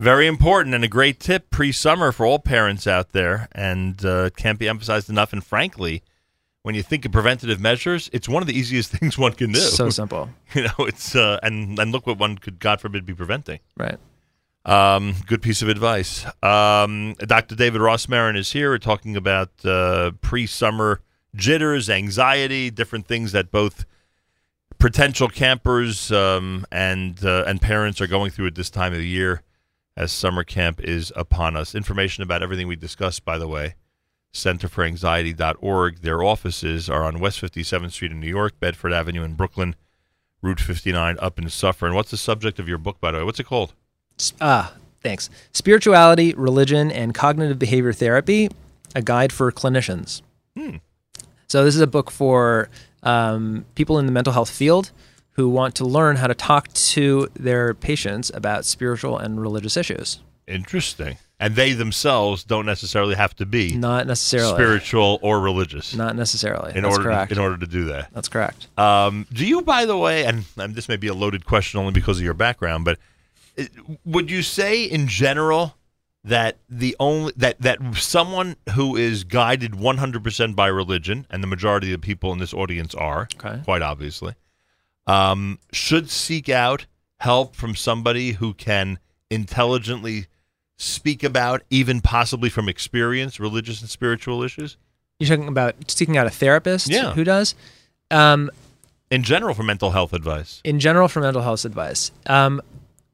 Very 0.00 0.26
important 0.26 0.74
and 0.74 0.82
a 0.82 0.88
great 0.88 1.20
tip 1.20 1.50
pre 1.50 1.70
summer 1.70 2.10
for 2.10 2.24
all 2.24 2.38
parents 2.38 2.86
out 2.86 3.12
there, 3.12 3.48
and 3.52 4.04
uh, 4.04 4.30
can't 4.30 4.58
be 4.58 4.68
emphasized 4.68 5.10
enough. 5.10 5.32
And 5.32 5.44
frankly, 5.44 6.02
when 6.62 6.74
you 6.74 6.82
think 6.82 7.04
of 7.04 7.12
preventative 7.12 7.60
measures, 7.60 8.08
it's 8.12 8.28
one 8.28 8.42
of 8.42 8.46
the 8.46 8.58
easiest 8.58 8.90
things 8.98 9.18
one 9.18 9.32
can 9.32 9.52
do. 9.52 9.60
So 9.60 9.90
simple. 9.90 10.30
you 10.54 10.62
know, 10.62 10.74
it's 10.80 11.14
uh, 11.14 11.38
and 11.42 11.78
and 11.78 11.92
look 11.92 12.06
what 12.06 12.18
one 12.18 12.38
could, 12.38 12.58
God 12.58 12.80
forbid, 12.80 13.04
be 13.04 13.14
preventing. 13.14 13.60
Right. 13.76 13.98
Um, 14.64 15.14
good 15.26 15.42
piece 15.42 15.60
of 15.60 15.68
advice. 15.68 16.24
Um, 16.42 17.14
Dr. 17.18 17.56
David 17.56 17.80
Rosmarin 17.80 18.36
is 18.36 18.52
here. 18.52 18.70
We're 18.70 18.78
talking 18.78 19.16
about 19.16 19.50
uh, 19.64 20.12
pre-summer 20.20 21.00
jitters, 21.34 21.90
anxiety, 21.90 22.70
different 22.70 23.08
things 23.08 23.32
that 23.32 23.50
both 23.50 23.84
potential 24.82 25.28
campers 25.28 26.10
um, 26.10 26.66
and 26.72 27.24
uh, 27.24 27.44
and 27.46 27.62
parents 27.62 28.00
are 28.00 28.08
going 28.08 28.32
through 28.32 28.48
at 28.48 28.56
this 28.56 28.68
time 28.68 28.92
of 28.92 28.98
the 28.98 29.06
year 29.06 29.42
as 29.96 30.10
summer 30.10 30.42
camp 30.42 30.80
is 30.80 31.12
upon 31.14 31.56
us. 31.56 31.76
Information 31.76 32.24
about 32.24 32.42
everything 32.42 32.66
we 32.66 32.74
discussed, 32.74 33.24
by 33.24 33.38
the 33.38 33.46
way, 33.46 33.76
centerforanxiety.org. 34.34 36.00
Their 36.00 36.24
offices 36.24 36.90
are 36.90 37.04
on 37.04 37.20
West 37.20 37.40
57th 37.40 37.92
Street 37.92 38.10
in 38.10 38.18
New 38.18 38.26
York, 38.28 38.58
Bedford 38.58 38.92
Avenue 38.92 39.22
in 39.22 39.34
Brooklyn, 39.34 39.76
Route 40.42 40.60
59 40.60 41.16
up 41.20 41.38
in 41.38 41.48
Suffern. 41.48 41.94
What's 41.94 42.10
the 42.10 42.16
subject 42.16 42.58
of 42.58 42.68
your 42.68 42.78
book, 42.78 43.00
by 43.00 43.12
the 43.12 43.18
way? 43.18 43.24
What's 43.24 43.38
it 43.38 43.46
called? 43.46 43.74
Ah, 44.40 44.74
thanks. 45.00 45.30
Spirituality, 45.52 46.34
Religion, 46.34 46.90
and 46.90 47.14
Cognitive 47.14 47.58
Behavior 47.58 47.92
Therapy, 47.92 48.50
a 48.96 49.02
guide 49.02 49.32
for 49.32 49.52
clinicians. 49.52 50.22
So, 51.46 51.64
this 51.64 51.76
is 51.76 51.80
a 51.80 51.86
book 51.86 52.10
for 52.10 52.68
um, 53.02 53.64
people 53.74 53.98
in 53.98 54.06
the 54.06 54.12
mental 54.12 54.32
health 54.32 54.50
field 54.50 54.90
who 55.32 55.48
want 55.48 55.74
to 55.76 55.84
learn 55.84 56.16
how 56.16 56.26
to 56.26 56.34
talk 56.34 56.72
to 56.72 57.28
their 57.34 57.74
patients 57.74 58.30
about 58.34 58.64
spiritual 58.64 59.18
and 59.18 59.40
religious 59.40 59.76
issues. 59.76 60.20
Interesting. 60.46 61.16
And 61.40 61.56
they 61.56 61.72
themselves 61.72 62.44
don't 62.44 62.66
necessarily 62.66 63.16
have 63.16 63.34
to 63.36 63.46
be 63.46 63.74
Not 63.76 64.06
necessarily. 64.06 64.52
spiritual 64.54 65.18
or 65.22 65.40
religious 65.40 65.94
Not 65.94 66.14
necessarily. 66.14 66.72
in 66.76 66.82
That's 66.82 66.96
order 66.96 67.08
correct. 67.08 67.30
to, 67.30 67.36
in 67.36 67.42
order 67.42 67.56
to 67.56 67.66
do 67.66 67.84
that. 67.86 68.12
That's 68.12 68.28
correct. 68.28 68.68
Um, 68.78 69.26
do 69.32 69.44
you, 69.44 69.62
by 69.62 69.84
the 69.86 69.96
way, 69.96 70.24
and, 70.24 70.44
and 70.56 70.74
this 70.76 70.88
may 70.88 70.96
be 70.96 71.08
a 71.08 71.14
loaded 71.14 71.44
question 71.44 71.80
only 71.80 71.92
because 71.92 72.18
of 72.18 72.24
your 72.24 72.34
background, 72.34 72.84
but 72.84 72.98
uh, 73.58 73.64
would 74.04 74.30
you 74.30 74.42
say 74.42 74.84
in 74.84 75.08
general 75.08 75.74
that 76.24 76.58
the 76.68 76.94
only 77.00 77.32
that 77.36 77.60
that 77.60 77.78
someone 77.96 78.56
who 78.74 78.96
is 78.96 79.24
guided 79.24 79.72
100% 79.72 80.54
by 80.54 80.68
religion, 80.68 81.26
and 81.30 81.42
the 81.42 81.46
majority 81.48 81.92
of 81.92 82.00
the 82.00 82.06
people 82.06 82.32
in 82.32 82.38
this 82.38 82.54
audience 82.54 82.94
are, 82.94 83.28
Okay. 83.34 83.60
quite 83.64 83.82
obviously, 83.82 84.34
um, 85.06 85.58
should 85.72 86.10
seek 86.10 86.48
out 86.48 86.86
help 87.18 87.56
from 87.56 87.74
somebody 87.74 88.32
who 88.32 88.54
can 88.54 88.98
intelligently 89.30 90.26
speak 90.76 91.22
about, 91.24 91.62
even 91.70 92.00
possibly 92.00 92.48
from 92.48 92.68
experience, 92.68 93.38
religious 93.40 93.80
and 93.80 93.90
spiritual 93.90 94.42
issues? 94.42 94.76
You're 95.18 95.28
talking 95.36 95.48
about 95.48 95.74
seeking 95.90 96.16
out 96.16 96.26
a 96.26 96.30
therapist 96.30 96.88
Yeah. 96.88 97.12
who 97.14 97.24
does? 97.24 97.54
Um, 98.10 98.50
In 99.10 99.22
general, 99.22 99.54
for 99.54 99.62
mental 99.62 99.90
health 99.90 100.12
advice. 100.12 100.60
in 100.64 100.78
general 100.80 101.06
for 101.08 101.20
mental 101.20 101.42
health 101.42 101.64
advice 101.64 102.10
um, 102.26 102.60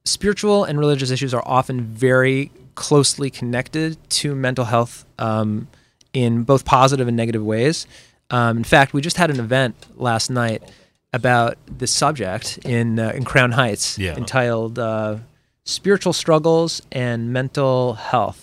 spiritual 0.04 0.64
and 0.64 0.78
religious 0.78 1.10
issues 1.10 1.34
are 1.34 1.42
often 1.46 1.82
very 1.82 2.50
closely 2.86 3.28
connected 3.40 3.96
to 4.10 4.34
mental 4.34 4.64
health 4.74 5.04
um, 5.18 5.66
in 6.12 6.42
both 6.44 6.64
positive 6.64 7.06
and 7.08 7.16
negative 7.16 7.44
ways 7.44 7.86
um, 8.30 8.56
in 8.58 8.64
fact 8.64 8.92
we 8.94 9.00
just 9.00 9.16
had 9.22 9.30
an 9.30 9.40
event 9.40 9.74
last 9.96 10.30
night 10.30 10.62
about 11.12 11.56
this 11.80 11.90
subject 11.90 12.58
in, 12.64 12.98
uh, 12.98 13.10
in 13.18 13.24
crown 13.24 13.52
heights 13.52 13.98
Yeah. 13.98 14.16
entitled 14.16 14.78
uh, 14.78 15.16
spiritual 15.64 16.12
struggles 16.12 16.82
and 16.92 17.32
mental 17.32 17.94
health 17.94 18.40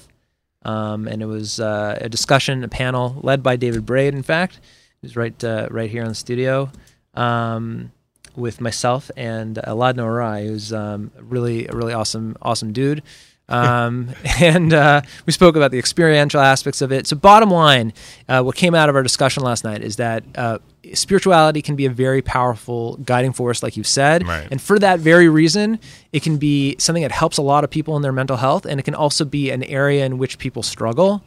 um, 0.64 1.08
and 1.08 1.22
it 1.22 1.28
was 1.28 1.60
uh, 1.60 1.96
a 2.02 2.10
discussion, 2.10 2.64
a 2.64 2.68
panel 2.68 3.20
led 3.22 3.44
by 3.44 3.56
David 3.56 3.86
Braid. 3.86 4.16
In 4.16 4.24
fact, 4.24 4.60
who's 5.00 5.16
right 5.16 5.44
uh, 5.44 5.68
right 5.70 5.92
here 5.92 6.02
in 6.02 6.08
the 6.10 6.16
studio, 6.16 6.72
um, 7.14 7.92
with 8.36 8.60
myself 8.60 9.12
and 9.16 9.58
Aladno 9.58 10.04
Arai, 10.12 10.48
who's 10.48 10.74
um, 10.74 11.12
really 11.22 11.68
a 11.68 11.74
really 11.80 11.94
awesome 11.94 12.36
awesome 12.42 12.74
dude. 12.74 13.04
Um, 13.48 14.10
and 14.40 14.74
uh, 14.74 15.02
we 15.26 15.34
spoke 15.34 15.56
about 15.56 15.72
the 15.72 15.80
experiential 15.80 16.42
aspects 16.42 16.82
of 16.82 16.92
it. 16.92 17.08
So, 17.08 17.16
bottom 17.16 17.52
line, 17.52 17.94
uh, 18.28 18.44
what 18.44 18.56
came 18.56 18.76
out 18.76 18.90
of 18.90 18.96
our 18.96 19.04
discussion 19.04 19.44
last 19.44 19.64
night 19.64 19.82
is 19.82 19.98
that 19.98 20.24
uh, 20.36 20.60
spirituality 20.94 21.62
can 21.62 21.76
be 21.76 21.86
a 21.86 21.90
very 21.90 22.22
powerful 22.22 22.98
guiding 22.98 23.34
force, 23.34 23.64
like 23.64 23.78
you 23.78 23.84
said. 23.84 24.28
Right. 24.28 24.48
And 24.52 24.62
for 24.62 24.80
that 24.80 25.00
very 25.00 25.30
reason, 25.30 25.80
it 26.12 26.24
can 26.24 26.38
be 26.38 26.76
something 26.80 27.04
that 27.04 27.12
helps 27.12 27.38
a 27.38 27.42
lot 27.42 27.64
of 27.64 27.70
people 27.70 27.96
in 27.96 28.02
their 28.02 28.12
mental 28.12 28.38
health, 28.38 28.66
and 28.66 28.80
it 28.80 28.84
can 28.84 28.96
also 28.96 29.26
be 29.26 29.50
an 29.52 29.64
area 29.64 30.06
in 30.06 30.18
which 30.18 30.38
people 30.38 30.64
struggle. 30.64 31.24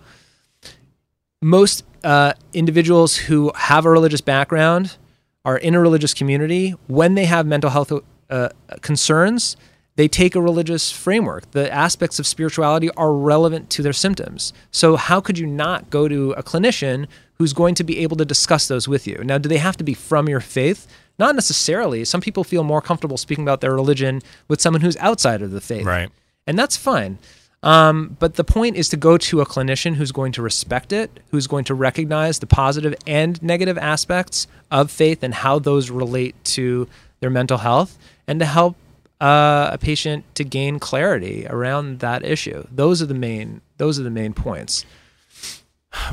Most 1.41 1.85
uh, 2.03 2.33
individuals 2.53 3.17
who 3.17 3.53
have 3.55 3.85
a 3.87 3.91
religious 3.91 4.21
background 4.21 4.97
are 5.45 5.57
in 5.57 5.75
a 5.75 5.81
religious 5.81 6.13
community. 6.13 6.75
When 6.89 7.15
they 7.15 7.27
have 7.27 7.47
mental 7.47 7.71
health 7.71 7.93
uh, 8.29 8.49
concerns, 8.81 9.57
they 9.99 10.07
take 10.07 10.37
a 10.37 10.41
religious 10.41 10.93
framework. 10.93 11.51
The 11.51 11.69
aspects 11.73 12.21
of 12.21 12.27
spirituality 12.27 12.89
are 12.91 13.13
relevant 13.13 13.69
to 13.71 13.83
their 13.83 13.93
symptoms. 13.93 14.53
So, 14.71 14.95
how 14.95 15.21
could 15.21 15.41
you 15.41 15.47
not 15.47 15.91
go 15.91 16.07
to 16.07 16.31
a 16.33 16.43
clinician 16.45 17.09
who's 17.35 17.53
going 17.53 17.75
to 17.75 17.83
be 17.83 17.99
able 17.99 18.17
to 18.19 18.25
discuss 18.25 18.69
those 18.69 18.87
with 18.87 19.09
you? 19.09 19.21
Now, 19.25 19.39
do 19.39 19.49
they 19.49 19.57
have 19.57 19.77
to 19.79 19.83
be 19.83 19.95
from 19.95 20.29
your 20.29 20.39
faith? 20.39 20.87
Not 21.19 21.35
necessarily. 21.35 22.05
Some 22.05 22.21
people 22.21 22.45
feel 22.45 22.63
more 22.63 22.81
comfortable 22.81 23.17
speaking 23.17 23.43
about 23.43 23.61
their 23.61 23.75
religion 23.75 24.23
with 24.47 24.61
someone 24.61 24.83
who's 24.83 24.97
outside 24.99 25.43
of 25.43 25.51
the 25.51 25.61
faith. 25.61 25.85
Right. 25.85 26.11
And 26.47 26.57
that's 26.57 26.77
fine. 26.77 27.19
Um, 27.65 28.17
but 28.21 28.37
the 28.37 28.45
point 28.45 28.77
is 28.77 28.89
to 28.91 28.97
go 28.97 29.19
to 29.19 29.41
a 29.41 29.47
clinician 29.47 29.97
who's 29.97 30.13
going 30.13 30.31
to 30.31 30.43
respect 30.43 30.93
it, 30.93 31.19
who's 31.33 31.49
going 31.49 31.65
to 31.65 31.75
recognize 31.75 32.39
the 32.39 32.47
positive 32.47 32.95
and 33.05 33.43
negative 33.43 33.77
aspects 33.77 34.47
of 34.71 34.93
faith 34.93 35.25
and 35.25 35.35
how 35.35 35.59
those 35.59 35.91
relate 35.91 36.37
to 36.45 36.87
their 37.19 37.31
mental 37.31 37.59
health, 37.59 37.99
and 38.29 38.39
to 38.39 38.47
help 38.47 38.77
uh, 39.21 39.71
a 39.73 39.79
patient 39.79 40.25
to 40.37 40.45
gain 40.45 40.79
clarity 40.79 41.47
around 41.49 42.01
that 42.01 42.25
issue. 42.25 42.67
Those 42.71 43.03
are 43.03 43.07
the 43.07 43.15
main. 43.15 43.61
Those 43.77 43.99
are 43.99 44.03
the 44.03 44.11
main 44.11 44.33
points. 44.35 44.85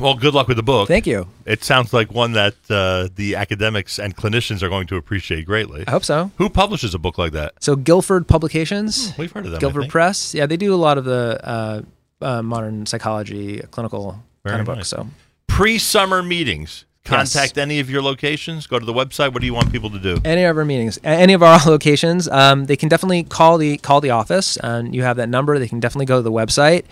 Well, 0.00 0.14
good 0.14 0.32
luck 0.34 0.48
with 0.48 0.56
the 0.56 0.62
book. 0.62 0.88
Thank 0.88 1.06
you. 1.06 1.28
It 1.44 1.62
sounds 1.62 1.92
like 1.92 2.10
one 2.10 2.32
that 2.32 2.54
uh, 2.70 3.08
the 3.14 3.36
academics 3.36 3.98
and 3.98 4.16
clinicians 4.16 4.62
are 4.62 4.68
going 4.70 4.86
to 4.88 4.96
appreciate 4.96 5.44
greatly. 5.44 5.84
I 5.86 5.90
hope 5.90 6.04
so. 6.04 6.30
Who 6.38 6.48
publishes 6.48 6.94
a 6.94 6.98
book 6.98 7.18
like 7.18 7.32
that? 7.32 7.52
So 7.62 7.76
Guilford 7.76 8.26
Publications, 8.26 9.12
We've 9.18 9.30
heard 9.30 9.44
of 9.44 9.52
them. 9.52 9.60
Guilford. 9.60 9.88
Press. 9.90 10.34
Yeah, 10.34 10.46
they 10.46 10.56
do 10.56 10.74
a 10.74 10.76
lot 10.76 10.96
of 10.96 11.04
the 11.04 11.38
uh, 11.44 11.82
uh, 12.22 12.42
modern 12.42 12.86
psychology, 12.86 13.60
clinical 13.70 14.22
Very 14.44 14.56
kind 14.56 14.68
of 14.68 14.76
nice. 14.76 14.76
books. 14.78 14.88
So 14.88 15.08
Pre-summer 15.46 16.22
meetings. 16.22 16.84
Yes. 17.08 17.32
Contact 17.34 17.56
any 17.58 17.78
of 17.78 17.88
your 17.88 18.02
locations. 18.02 18.66
Go 18.66 18.78
to 18.78 18.84
the 18.84 18.92
website. 18.92 19.32
What 19.32 19.40
do 19.40 19.46
you 19.46 19.54
want 19.54 19.70
people 19.70 19.90
to 19.90 19.98
do? 19.98 20.18
any 20.24 20.42
of 20.44 20.56
our 20.56 20.64
meetings, 20.64 20.98
any 21.04 21.32
of 21.34 21.42
our 21.42 21.60
locations, 21.66 22.26
um, 22.28 22.64
they 22.66 22.76
can 22.76 22.88
definitely 22.88 23.22
call 23.22 23.58
the 23.58 23.76
call 23.78 24.00
the 24.00 24.10
office, 24.10 24.56
and 24.56 24.94
you 24.94 25.02
have 25.02 25.16
that 25.18 25.28
number. 25.28 25.58
They 25.58 25.68
can 25.68 25.78
definitely 25.80 26.06
go 26.06 26.16
to 26.16 26.22
the 26.22 26.32
website. 26.32 26.84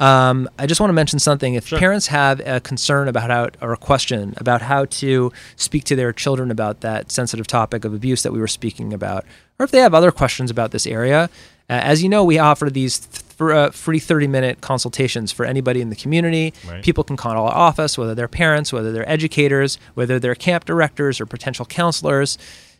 Um, 0.00 0.48
I 0.58 0.66
just 0.66 0.80
want 0.80 0.88
to 0.88 0.94
mention 0.94 1.18
something. 1.18 1.54
If 1.54 1.66
Sure. 1.68 1.78
parents 1.78 2.06
have 2.08 2.40
a 2.40 2.58
concern 2.60 3.06
about 3.06 3.30
how 3.30 3.48
or 3.66 3.72
a 3.72 3.76
question 3.76 4.34
about 4.38 4.62
how 4.62 4.86
to 4.86 5.30
speak 5.56 5.84
to 5.84 5.96
their 5.96 6.12
children 6.12 6.50
about 6.50 6.80
that 6.80 7.12
sensitive 7.12 7.46
topic 7.46 7.84
of 7.84 7.92
abuse 7.94 8.22
that 8.22 8.32
we 8.32 8.40
were 8.40 8.48
speaking 8.48 8.92
about, 8.92 9.24
or 9.58 9.64
if 9.64 9.70
they 9.70 9.78
have 9.78 9.94
other 9.94 10.10
questions 10.10 10.50
about 10.50 10.70
this 10.72 10.86
area, 10.86 11.24
uh, 11.68 11.74
as 11.74 12.02
you 12.02 12.08
know, 12.08 12.24
we 12.24 12.38
offer 12.38 12.70
these 12.70 12.98
th- 13.00 13.22
for, 13.40 13.54
uh, 13.54 13.70
free 13.70 13.98
30 13.98 14.26
minute 14.26 14.60
consultations 14.60 15.32
for 15.32 15.46
anybody 15.46 15.80
in 15.80 15.88
the 15.88 15.96
community. 15.96 16.52
Right. 16.68 16.84
People 16.84 17.04
can 17.04 17.16
call 17.16 17.32
our 17.32 17.54
office, 17.54 17.96
whether 17.96 18.14
they're 18.14 18.28
parents, 18.28 18.70
whether 18.70 18.92
they're 18.92 19.08
educators, 19.08 19.78
whether 19.94 20.18
they're 20.18 20.34
camp 20.34 20.66
directors 20.66 21.22
or 21.22 21.24
potential 21.24 21.64
counselors. 21.64 22.36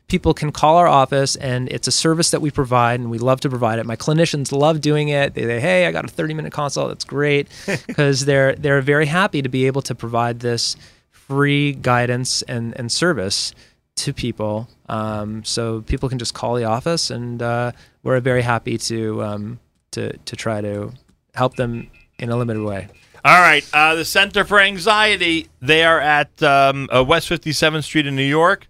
People 0.09 0.35
can 0.35 0.53
call 0.53 0.77
our 0.77 0.87
office, 0.87 1.35
and 1.37 1.67
it's 1.71 1.89
a 1.89 1.91
service 1.91 2.31
that 2.33 2.43
we 2.43 2.51
provide, 2.51 3.01
and 3.01 3.11
we 3.11 3.17
love 3.17 3.41
to 3.41 3.49
provide 3.49 3.79
it. 3.79 3.87
My 3.87 3.97
clinicians 3.97 4.53
love 4.53 4.83
doing 4.83 5.09
it. 5.09 5.33
They 5.33 5.45
say, 5.45 5.61
"Hey, 5.61 5.87
I 5.87 5.93
got 5.93 6.05
a 6.05 6.09
30-minute 6.09 6.53
consult. 6.53 6.89
That's 6.89 7.05
great," 7.05 7.49
because 7.87 8.27
they're 8.27 8.55
they're 8.55 8.83
very 8.83 9.07
happy 9.07 9.41
to 9.41 9.49
be 9.49 9.67
able 9.67 9.81
to 9.81 9.95
provide 9.95 10.41
this 10.41 10.77
free 11.11 11.73
guidance 11.73 12.43
and 12.43 12.77
and 12.79 12.93
service 12.93 13.55
to 13.97 14.13
people. 14.13 14.69
Um, 14.91 15.43
so 15.43 15.81
people 15.81 16.11
can 16.11 16.19
just 16.19 16.35
call 16.35 16.57
the 16.57 16.65
office, 16.65 17.09
and 17.09 17.41
uh, 17.41 17.73
we're 18.03 18.21
very 18.21 18.43
happy 18.43 18.77
to 18.77 19.23
um, 19.23 19.61
to 19.93 20.17
to 20.17 20.37
try 20.37 20.61
to 20.61 20.93
help 21.35 21.57
them 21.57 21.91
in 22.19 22.31
a 22.31 22.37
limited 22.37 22.63
way. 22.63 22.89
All 23.25 23.41
right. 23.41 23.69
Uh, 23.73 23.95
the 23.97 24.05
Center 24.05 24.45
for 24.45 24.61
Anxiety. 24.61 25.49
They 25.61 25.85
are 25.85 26.01
at 26.01 26.43
um, 26.43 26.89
uh, 26.95 27.05
West 27.05 27.29
57th 27.29 27.85
Street 27.85 28.07
in 28.07 28.17
New 28.17 28.23
York. 28.23 28.67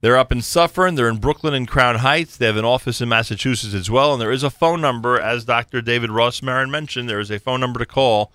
They're 0.00 0.16
up 0.16 0.32
in 0.32 0.40
Suffern. 0.40 0.94
They're 0.94 1.10
in 1.10 1.18
Brooklyn 1.18 1.52
and 1.52 1.68
Crown 1.68 1.96
Heights. 1.96 2.38
They 2.38 2.46
have 2.46 2.56
an 2.56 2.64
office 2.64 3.02
in 3.02 3.10
Massachusetts 3.10 3.74
as 3.74 3.90
well. 3.90 4.14
And 4.14 4.22
there 4.22 4.32
is 4.32 4.42
a 4.42 4.48
phone 4.48 4.80
number, 4.80 5.20
as 5.20 5.44
Dr. 5.44 5.82
David 5.82 6.08
Rosmarin 6.08 6.70
mentioned. 6.70 7.08
There 7.08 7.20
is 7.20 7.30
a 7.30 7.38
phone 7.38 7.60
number 7.60 7.78
to 7.78 7.84
call 7.84 8.32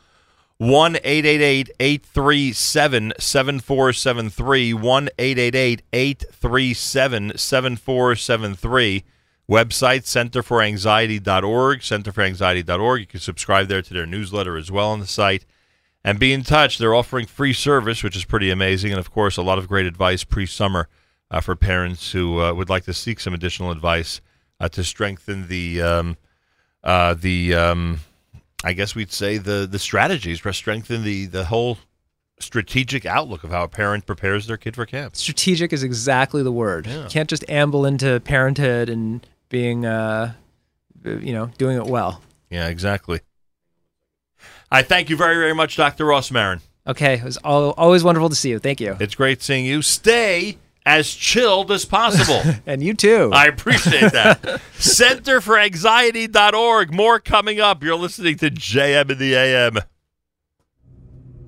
1 0.58 0.98
888 0.98 1.72
837 1.80 3.14
7473. 3.18 4.74
1 4.74 5.10
888 5.18 5.82
837 5.92 7.38
7473. 7.38 9.04
Website 9.50 10.04
centerforanxiety.org. 10.04 11.80
Centerforanxiety.org. 11.80 13.00
You 13.00 13.08
can 13.08 13.20
subscribe 13.20 13.68
there 13.68 13.82
to 13.82 13.94
their 13.94 14.06
newsletter 14.06 14.58
as 14.58 14.72
well 14.72 14.90
on 14.90 15.00
the 15.00 15.08
site. 15.08 15.46
And 16.04 16.20
be 16.20 16.34
in 16.34 16.44
touch. 16.44 16.78
They're 16.78 16.94
offering 16.94 17.26
free 17.26 17.54
service, 17.54 18.04
which 18.04 18.16
is 18.16 18.26
pretty 18.26 18.52
amazing. 18.52 18.92
And 18.92 19.00
of 19.00 19.12
course, 19.12 19.38
a 19.38 19.42
lot 19.42 19.58
of 19.58 19.68
great 19.68 19.86
advice 19.86 20.24
pre 20.24 20.46
summer 20.46 20.88
uh, 21.32 21.42
for 21.42 21.56
parents 21.56 22.12
who 22.12 22.42
uh, 22.42 22.54
would 22.54 22.70
like 22.70 22.86
to 22.86 22.94
seek 22.94 23.20
some 23.20 23.34
additional 23.34 23.72
advice 23.72 24.22
uh, 24.60 24.70
to 24.70 24.84
strengthen 24.84 25.48
the. 25.48 25.82
Um, 25.82 26.18
uh, 26.84 27.16
the 27.16 27.56
um, 27.56 28.00
I 28.64 28.74
guess 28.74 28.94
we'd 28.96 29.12
say 29.12 29.38
the 29.38 29.68
the 29.70 29.80
strategies 29.80 30.40
for 30.40 30.54
strengthen 30.54 31.04
the 31.04 31.26
the 31.26 31.46
whole 31.46 31.80
strategic 32.40 33.06
outlook 33.06 33.44
of 33.44 33.50
how 33.50 33.64
a 33.64 33.68
parent 33.68 34.06
prepares 34.06 34.48
their 34.48 34.58
kid 34.58 34.76
for 34.76 34.86
camp. 34.86 35.16
Strategic 35.16 35.74
is 35.74 35.84
exactly 35.84 36.44
the 36.44 36.52
word. 36.52 36.86
Yeah. 36.86 37.04
You 37.04 37.10
can't 37.10 37.30
just 37.30 37.48
amble 37.50 37.86
into 37.86 38.20
parenthood 38.20 38.90
and 38.90 39.26
being, 39.50 39.86
uh, 39.86 40.34
you 41.04 41.34
know, 41.34 41.48
doing 41.58 41.78
it 41.78 41.86
well. 41.86 42.22
Yeah, 42.50 42.68
exactly. 42.68 43.20
I 44.72 44.82
thank 44.82 45.10
you 45.10 45.18
very 45.18 45.36
very 45.36 45.54
much, 45.54 45.78
Dr. 45.78 46.06
Rosmarin. 46.06 46.62
Okay, 46.88 47.16
it 47.16 47.24
was 47.24 47.38
al 47.44 47.72
always 47.72 48.04
wonderful 48.04 48.30
to 48.30 48.36
see 48.36 48.50
you. 48.50 48.60
Thank 48.60 48.80
you. 48.80 48.96
It's 49.00 49.16
great 49.16 49.42
seeing 49.42 49.66
you. 49.66 49.82
Stay 49.82 50.58
as 50.86 51.12
chilled 51.12 51.72
as 51.72 51.86
possible. 51.86 52.42
And 52.68 52.84
you 52.84 52.94
too. 52.94 53.32
I 53.34 53.46
appreciate 53.46 54.12
that. 54.12 54.42
Centerforanxiety.org. 54.78 56.94
More 56.94 57.20
coming 57.20 57.60
up. 57.60 57.84
You're 57.84 57.96
listening 57.96 58.38
to 58.38 58.52
JM 58.52 59.10
in 59.12 59.18
the 59.18 59.36
AM. 59.36 59.80